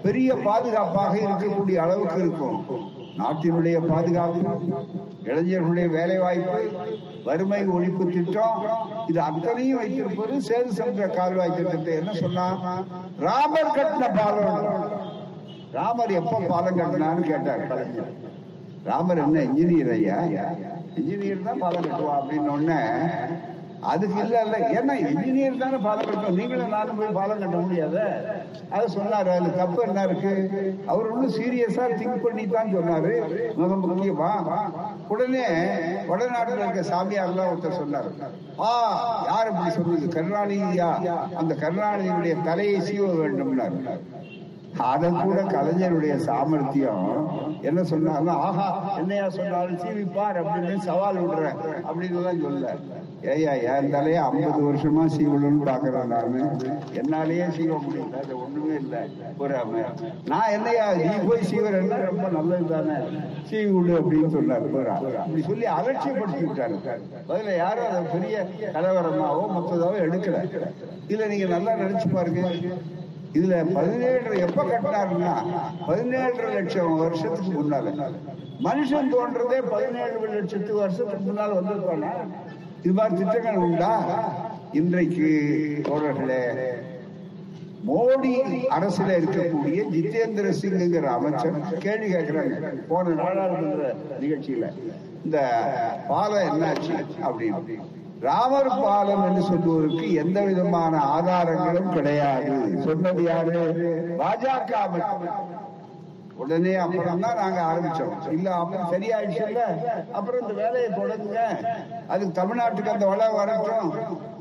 [0.03, 2.59] பெரிய பாதுகாப்பாக இருக்கக்கூடிய அளவுக்கு இருக்கும்.
[3.19, 4.41] நாட்டினுடைய பாதுகாப்பு
[5.27, 6.59] இளைஞர்களுடைய வேலை வாய்ப்பு
[7.25, 8.59] வறுமை ஒழிப்பு திட்டம்
[9.07, 12.47] இது அத்தனையும் வைத்திருப்பது சேது சமுத்திர கால்வாய் திட்டத்தை என்ன சொன்னா
[13.21, 14.69] ராமர் கட்டின பாலம்.
[15.73, 18.13] ராமர் எப்ப பாலம் கட்டினான்னு கேட்டார் கலைஞர்.
[18.87, 20.19] ராமர் என்ன இன்ஜினியர் ஐயா?
[20.99, 22.79] இன்ஜினியர் தான் பாலம் கட்டுவா அப்படின்னு ஒன்னு
[23.93, 24.57] அதுக்கு இல்ல இல்ல.
[24.79, 27.97] ஏன்னா இன்ஜினியர் தானே பாலம் கட்டணும் நீங்களும் நானும் போய் பாலம் கட்ட முடியாத.
[28.77, 29.31] அது சொன்னாரு.
[29.39, 30.33] அது தப்பு என்ன இருக்கு?
[30.87, 33.13] அவர் ஒன்றும் சீரியஸா திங்க் பண்ணி தான் சொன்னாரு.
[33.61, 34.31] மிக முக்கியமா
[35.15, 35.45] உடனே
[36.11, 38.11] வடநாட்டில் இருக்க சாமியார்லாம் ஒருத்தர் சொன்னாரு.
[38.67, 38.71] ஆ
[39.31, 40.09] யார் இப்படி சொன்னது?
[40.17, 40.91] கருணாநிதியா?
[41.43, 43.79] அந்த கருணாநிதியுடைய தலையை சீவ வேண்டும்னாரு.
[44.93, 47.05] அதை கூட கலைஞருடைய சாமர்த்தியம்.
[47.69, 48.67] என்ன சொன்னாங்க ஆஹா
[49.01, 51.45] என்னையா சொன்னாலும் சீவிப்பார் அப்படின்னு சவால் விடுற
[51.89, 52.73] அப்படின்னு தான் சொல்ல.
[53.33, 53.93] ஏய்யா என்
[54.25, 56.43] ஐம்பது வருஷமா சீவணும்னு பாக்குறேன் நானு.
[57.01, 59.01] என்னாலேயே சீவ முடியல அது ஒண்ணுமே இல்லை.
[59.39, 59.55] ஒரு
[60.33, 62.99] நான் என்னையா நீ போய் சீவரன்னா ரொம்ப நல்லது தானே.
[63.51, 64.97] சீவி விடு அப்படின்னு சொன்னார் போறா.
[65.23, 66.77] அப்படி சொல்லி அலட்சியப்படுத்தி விட்டாரு
[67.31, 68.47] பதில யாரும் அதை பெரிய
[68.77, 70.39] கலவரமாவோ மற்றதாவோ எடுக்கல.
[71.09, 72.43] இதுல நீங்க நல்லா நினைச்சு பாருங்க.
[73.37, 75.33] இதுல பதினேழு எப்ப கட்டினாருன்னா
[75.89, 77.95] பதினேழு லட்சம் வருஷத்துக்கு முன்னால.
[78.67, 82.13] மனுஷன் தோன்றதே பதினேழு லட்சத்து வருஷத்துக்கு முன்னால் வந்திருப்பானா
[82.85, 83.93] இது மாதிரி திட்டங்கள் உண்டா?
[84.81, 85.29] இன்றைக்கு
[85.89, 86.43] தோழர்களே
[87.89, 88.33] மோடி
[88.77, 92.55] அரசுல இருக்கக்கூடிய ஜிதேந்திர சிங்குங்கிற அமைச்சர் கேள்வி கேட்கிறாங்க.
[92.89, 93.91] போன நாடாளுமன்ற
[94.23, 94.71] நிகழ்ச்சியில
[95.27, 95.39] இந்த
[96.09, 96.97] பாலம் என்னாச்சு
[97.29, 97.85] அப்படின்னு.
[98.21, 102.83] ராமர் பாலம் என்று சொல்வதற்கு எந்த விதமான ஆதாரங்களும் கிடையாது.
[102.85, 103.63] சொன்னது யாரு?
[104.19, 104.73] பாஜக
[106.37, 108.33] உடனே அப்புறம் தான் நாங்க ஆரம்பிச்சோம்.
[108.33, 109.61] இல்ல அப்புறம் சரியாயிடுச்சு இல்ல.
[110.13, 111.41] அப்புறம் இந்த வேலையை தொடங்குங்க.
[112.09, 113.93] அதுக்கு தமிழ்நாட்டுக்கு அந்த வள வரட்டும்.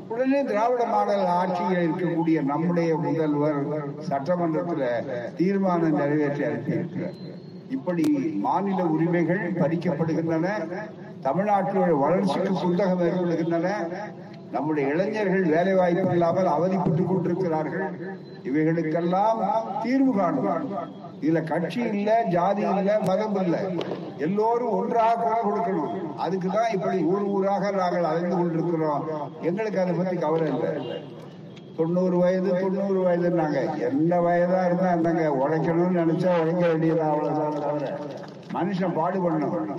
[0.08, 3.62] உடனே திராவிட மாடல் ஆட்சியில் இருக்கக்கூடிய நம்முடைய முதல்வர்
[4.10, 4.84] சட்டமன்றத்துல
[5.36, 7.16] தீர்மானம் நிறைவேற்றி அனுப்பியிருக்கிறார்
[7.68, 8.02] இப்படி
[8.34, 10.48] மாநில உரிமைகள் பறிக்கப்படுகின்றன.
[11.26, 13.68] தமிழ்நாட்டினுடைய வளர்ச்சிக்கு குந்தகம் ஏற்படுகின்றன
[14.52, 17.86] நம்முடைய இளைஞர்கள் வேலை வாய்ப்பு இல்லாமல் அவதிப்பட்டுக் கொண்டிருக்கிறார்கள்.
[18.44, 19.40] இவைகளுக்கெல்லாம்
[19.82, 20.68] தீர்வு காணும்
[21.20, 23.56] இதுல கட்சி இல்ல ஜாதி இல்ல மதம் இல்ல.
[24.18, 25.94] எல்லோரும் ஒன்றாக குரல் கொடுக்கணும்.
[26.26, 29.04] அதுக்குதான் இப்படி ஊர் ஊராக நாங்கள் அலைந்து கொண்டிருக்கிறோம்.
[29.42, 31.02] எங்களுக்கு அதை பத்தி கவலை இல்லை.
[31.76, 33.78] தொண்ணூறு வயது தொண்ணூறு வயதுன்னாங்க.
[33.90, 37.98] என்ன வயதா இருந்தா இருந்தாங்க உழைக்கணும்னு நினைச்சா உழைக்க வேண்டியது அவ்வளவுதான் தவிர.
[38.54, 39.76] மனுஷன் பாடுபடணும்.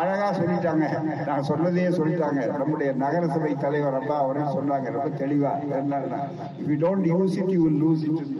[0.00, 0.86] அழகா சொல்லிட்டாங்க.
[1.28, 2.40] நான் சொன்னதையே சொல்லிட்டாங்க.
[2.60, 5.52] நம்முடைய நகரசபை தலைவர் அப்பா அவரே சொன்னாங்க ரொம்ப தெளிவா.
[5.78, 6.20] என்னன்னா
[6.60, 7.78] if you don't use it you will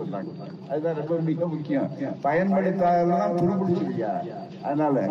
[0.01, 0.31] சொன்னாங்க.
[0.71, 1.89] அதுதான் ரொம்ப மிக முக்கியம்.
[2.27, 4.13] பயன்படுத்தாதான் துருபிடிச்சிருக்கியா
[4.67, 5.03] அதனால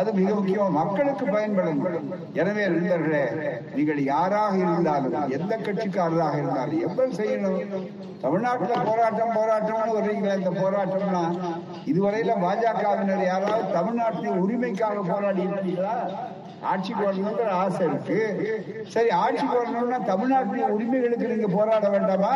[0.00, 0.72] அது மிக முக்கியம்.
[0.80, 1.82] மக்களுக்கு பயன்படும்
[2.40, 3.24] எனவே நண்பர்களே
[3.76, 7.60] நீங்கள் யாராக இருந்தாலும் எந்த கட்சிக்காரராக இருந்தாலும் எப்படி செய்யணும்?
[8.24, 11.22] தமிழ்நாட்டுல போராட்டம் போராட்டம்னு வர்றீங்களா இந்த போராட்டம்னா
[11.90, 15.94] இதுவரையில பாஜகவினர் யாராவது தமிழ்நாட்டின் உரிமைக்காக போராடி இருக்கீங்களா
[16.70, 18.18] ஆட்சிக்கு வரணுங்கிற ஆசை இருக்கு.
[18.94, 22.34] சரி ஆட்சிக்கு வரணும்னா தமிழ்நாட்டின் உரிமைகளுக்கு நீங்க போராட வேண்டாமா?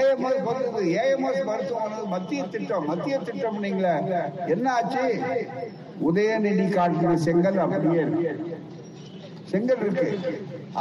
[0.00, 2.86] ஏஎம்எஸ் வந்தது ஏஎம்எஸ் மருத்துவமனை மத்திய திட்டம்.
[2.90, 3.88] மத்திய திட்டம் நீங்கள.
[4.54, 5.04] என்ன ஆச்சு?
[6.08, 8.04] உதயநிதி காட்டின செங்கல் அப்படியே
[9.52, 10.08] செங்கல் இருக்கு.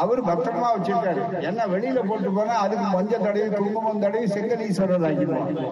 [0.02, 1.22] அவர் பத்திரமா வச்சிருக்காரு.
[1.50, 5.64] என்ன வெளியில போட்டு போனா அதுக்கு மஞ்சள் தடவி குங்குமம் தடவி செங்கல் ஈஸ்வரர் ஆகிடுவாங்க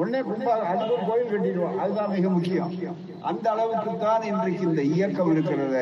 [0.00, 1.76] உடனே கும்பா அங்கே கோயில் கட்டிடுவோம்.
[1.82, 2.72] அதுதான் மிக முக்கியம்.
[3.30, 5.76] அந்த அளவுக்கு தான் இன்றைக்கு இந்த இயக்கம் இருக்கிறத.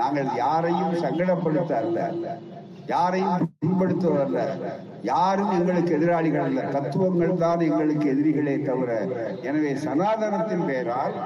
[0.00, 2.00] நாங்கள் யாரையும் சங்கடப்படுத்த அல்ல
[2.92, 4.40] யாரையும் புண்படுத்துவதல்ல.
[5.12, 6.60] யாரும் எங்களுக்கு எதிராளிகள் அல்ல.
[6.76, 8.90] தத்துவங்கள் தான் எங்களுக்கு எதிரிகளே தவிர.
[9.48, 11.16] எனவே சனாதனத்தின் பெயரால்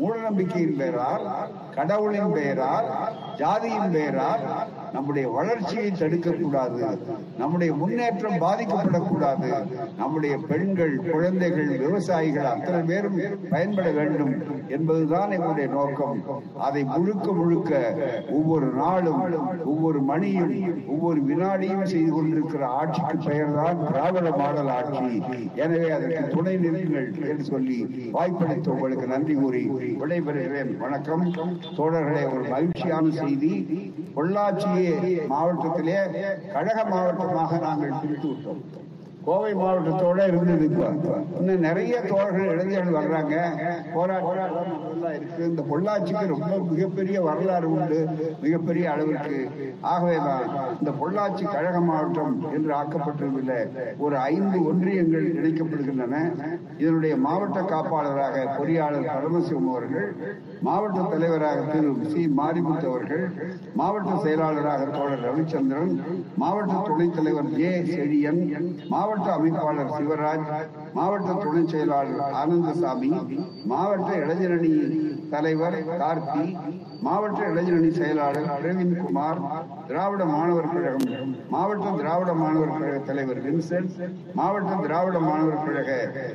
[0.00, 1.26] மூடநம்பிக்கையின் பெயரால்
[1.76, 2.88] கடவுளின் பெயரால்
[3.40, 4.44] ஜாதியின் பெயரால்
[4.94, 6.80] நம்முடைய வளர்ச்சியை தடுக்கக்கூடாது.
[7.38, 9.50] நம்முடைய முன்னேற்றம் பாதிக்கப்படக்கூடாது.
[9.98, 13.18] நம்முடைய பெண்கள் குழந்தைகள் விவசாயிகள் அத்தனை பேரும்
[13.50, 14.32] பயன்பட வேண்டும்
[14.68, 16.20] என்பதுதான் எங்களுடைய நோக்கம்.
[16.68, 17.72] அதை முழுக்க முழுக்க
[18.30, 19.22] ஒவ்வொரு நாளும்
[19.72, 20.54] ஒவ்வொரு மணியும்
[20.94, 25.10] ஒவ்வொரு வினாடியும் செய்து கொண்டிருக்கிற ஆட்சிக்கு பெயர்தான் திராவிட மாடல் ஆட்சி.
[25.54, 27.78] எனவே அதற்கு துணை நிறுங்கள் என்று சொல்லி
[28.16, 29.62] வாய்ப்பளித்த உங்களுக்கு நன்றி கூறி
[30.02, 30.72] விடைபெறுகிறேன்.
[30.84, 31.24] வணக்கம்.
[31.76, 33.52] தோழர்களே ஒரு மகிழ்ச்சியான செய்தி.
[34.16, 34.81] பொள்ளாச்சியை
[35.32, 35.98] மாவட்டத்திலே
[36.54, 38.62] கழக மாவட்டமாக நாங்கள் பிரித்து விட்டோம்.
[39.26, 40.64] கோவை மாவட்டத்தோட இருந்தது
[41.40, 43.34] இன்னும் நிறைய தோழர்கள் இளைஞர்கள் வர்றாங்க.
[43.94, 45.42] போராட்டம் இருக்கு.
[45.50, 47.98] இந்த பொள்ளாச்சிக்கு ரொம்ப மிகப்பெரிய வரலாறு உண்டு.
[48.44, 49.38] மிகப்பெரிய அளவிற்கு.
[49.92, 50.42] ஆகவேதான்
[50.78, 53.60] இந்த பொள்ளாச்சி கழக மாவட்டம் என்று ஆக்கப்பட்டிருந்ததில்லை
[54.06, 56.16] ஒரு ஐந்து ஒன்றியங்கள் இணைக்கப்படுகின்றன.
[56.82, 60.10] இதனுடைய மாவட்ட காப்பாளராக பொறியாளர் பரமசிவம் அவர்கள்
[60.62, 62.22] மாவட்ட தலைவராக திரு சி.
[62.38, 63.22] மாரிமுத்து அவர்கள்
[63.74, 65.92] மாவட்ட செயலாளராக தோழர் ரவிச்சந்திரன்
[66.36, 67.70] மாவட்ட துணைத் தலைவர் ஏ.
[67.88, 68.40] செழியன்
[68.88, 70.46] மாவட்ட அமைப்பாளர் சிவராஜ்
[70.94, 73.10] மாவட்ட துணை செயலாளர் ஆனந்தசாமி
[73.66, 74.72] மாவட்ட இளைஞரணி
[75.32, 76.42] தலைவர் கார்த்தி
[77.02, 79.40] மாவட்ட இளைஞரணி செயலாளர் அரவிந்த் குமார்
[79.86, 81.06] திராவிட மாணவர் கழகம்
[81.50, 83.94] மாவட்ட திராவிட மாணவர் கழக தலைவர் வின்சென்ட்
[84.34, 85.90] மாவட்ட திராவிட மாணவர் கழக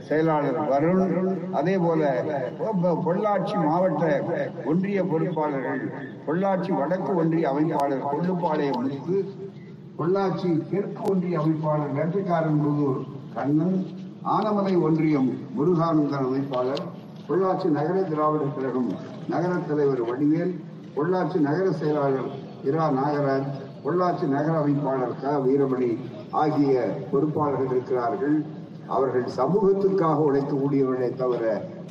[0.08, 1.04] செயலாளர் வருண்
[1.54, 2.12] அதே போல
[3.04, 4.04] பொள்ளாச்சி மாவட்ட
[4.66, 5.84] ஒன்றிய பொறுப்பாளர்கள்
[6.28, 9.20] பொள்ளாச்சி வடக்கு ஒன்றிய அமைப்பாளர் கொள்ளுப்பாளையம் முத்து
[10.00, 13.02] பொள்ளாச்சி தெற்கு ஒன்றிய அமைப்பாளர் வேட்டைக்காரன் புதூர்
[13.36, 13.80] கண்ணன்
[14.30, 16.86] ஆனமலை ஒன்றியம் முருகானந்தன் அமைப்பாளர்
[17.28, 18.90] பொள்ளாச்சி நகர திராவிடர் கழகம்
[19.28, 20.54] நகர தலைவர் வடிவேல்
[20.96, 22.30] பொள்ளாச்சி நகர செயலாளர்
[22.64, 23.50] இரா நாகராஜ்
[23.84, 25.34] பொள்ளாச்சி நகர அமைப்பாளர் க.
[25.46, 25.90] வீரமணி
[26.32, 26.76] ஆகிய
[27.12, 28.38] பொறுப்பாளர்கள் இருக்கிறார்கள்.
[28.88, 31.44] அவர்கள் சமூகத்திற்காக உழைக்கக்கூடியவர்களே தவிர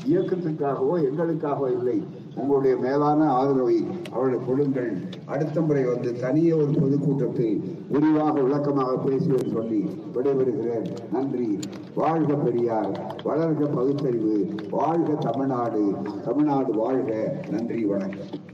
[0.06, 1.98] இயக்கத்திற்காகவோ எங்களுக்காகவோ இல்லை.
[2.36, 4.96] உங்களுடைய மேலான ஆதரவை அவர்கள் கொடுங்கள்.
[5.24, 10.86] அடுத்த முறை வந்து தனியே ஒரு பொதுக்கூட்டத்தில் விரிவாக விளக்கமாக பேசுவேன் சொல்லி விடைபெறுகிறேன்.
[11.12, 11.58] நன்றி.
[11.94, 13.20] வாழ்க பெரியார்.
[13.24, 14.48] வளர்க பகுத்தறிவு.
[14.70, 15.92] வாழ்க தமிழ்நாடு.
[16.24, 17.36] தமிழ்நாடு வாழ்க.
[17.50, 18.45] நன்றி வணக்கம்.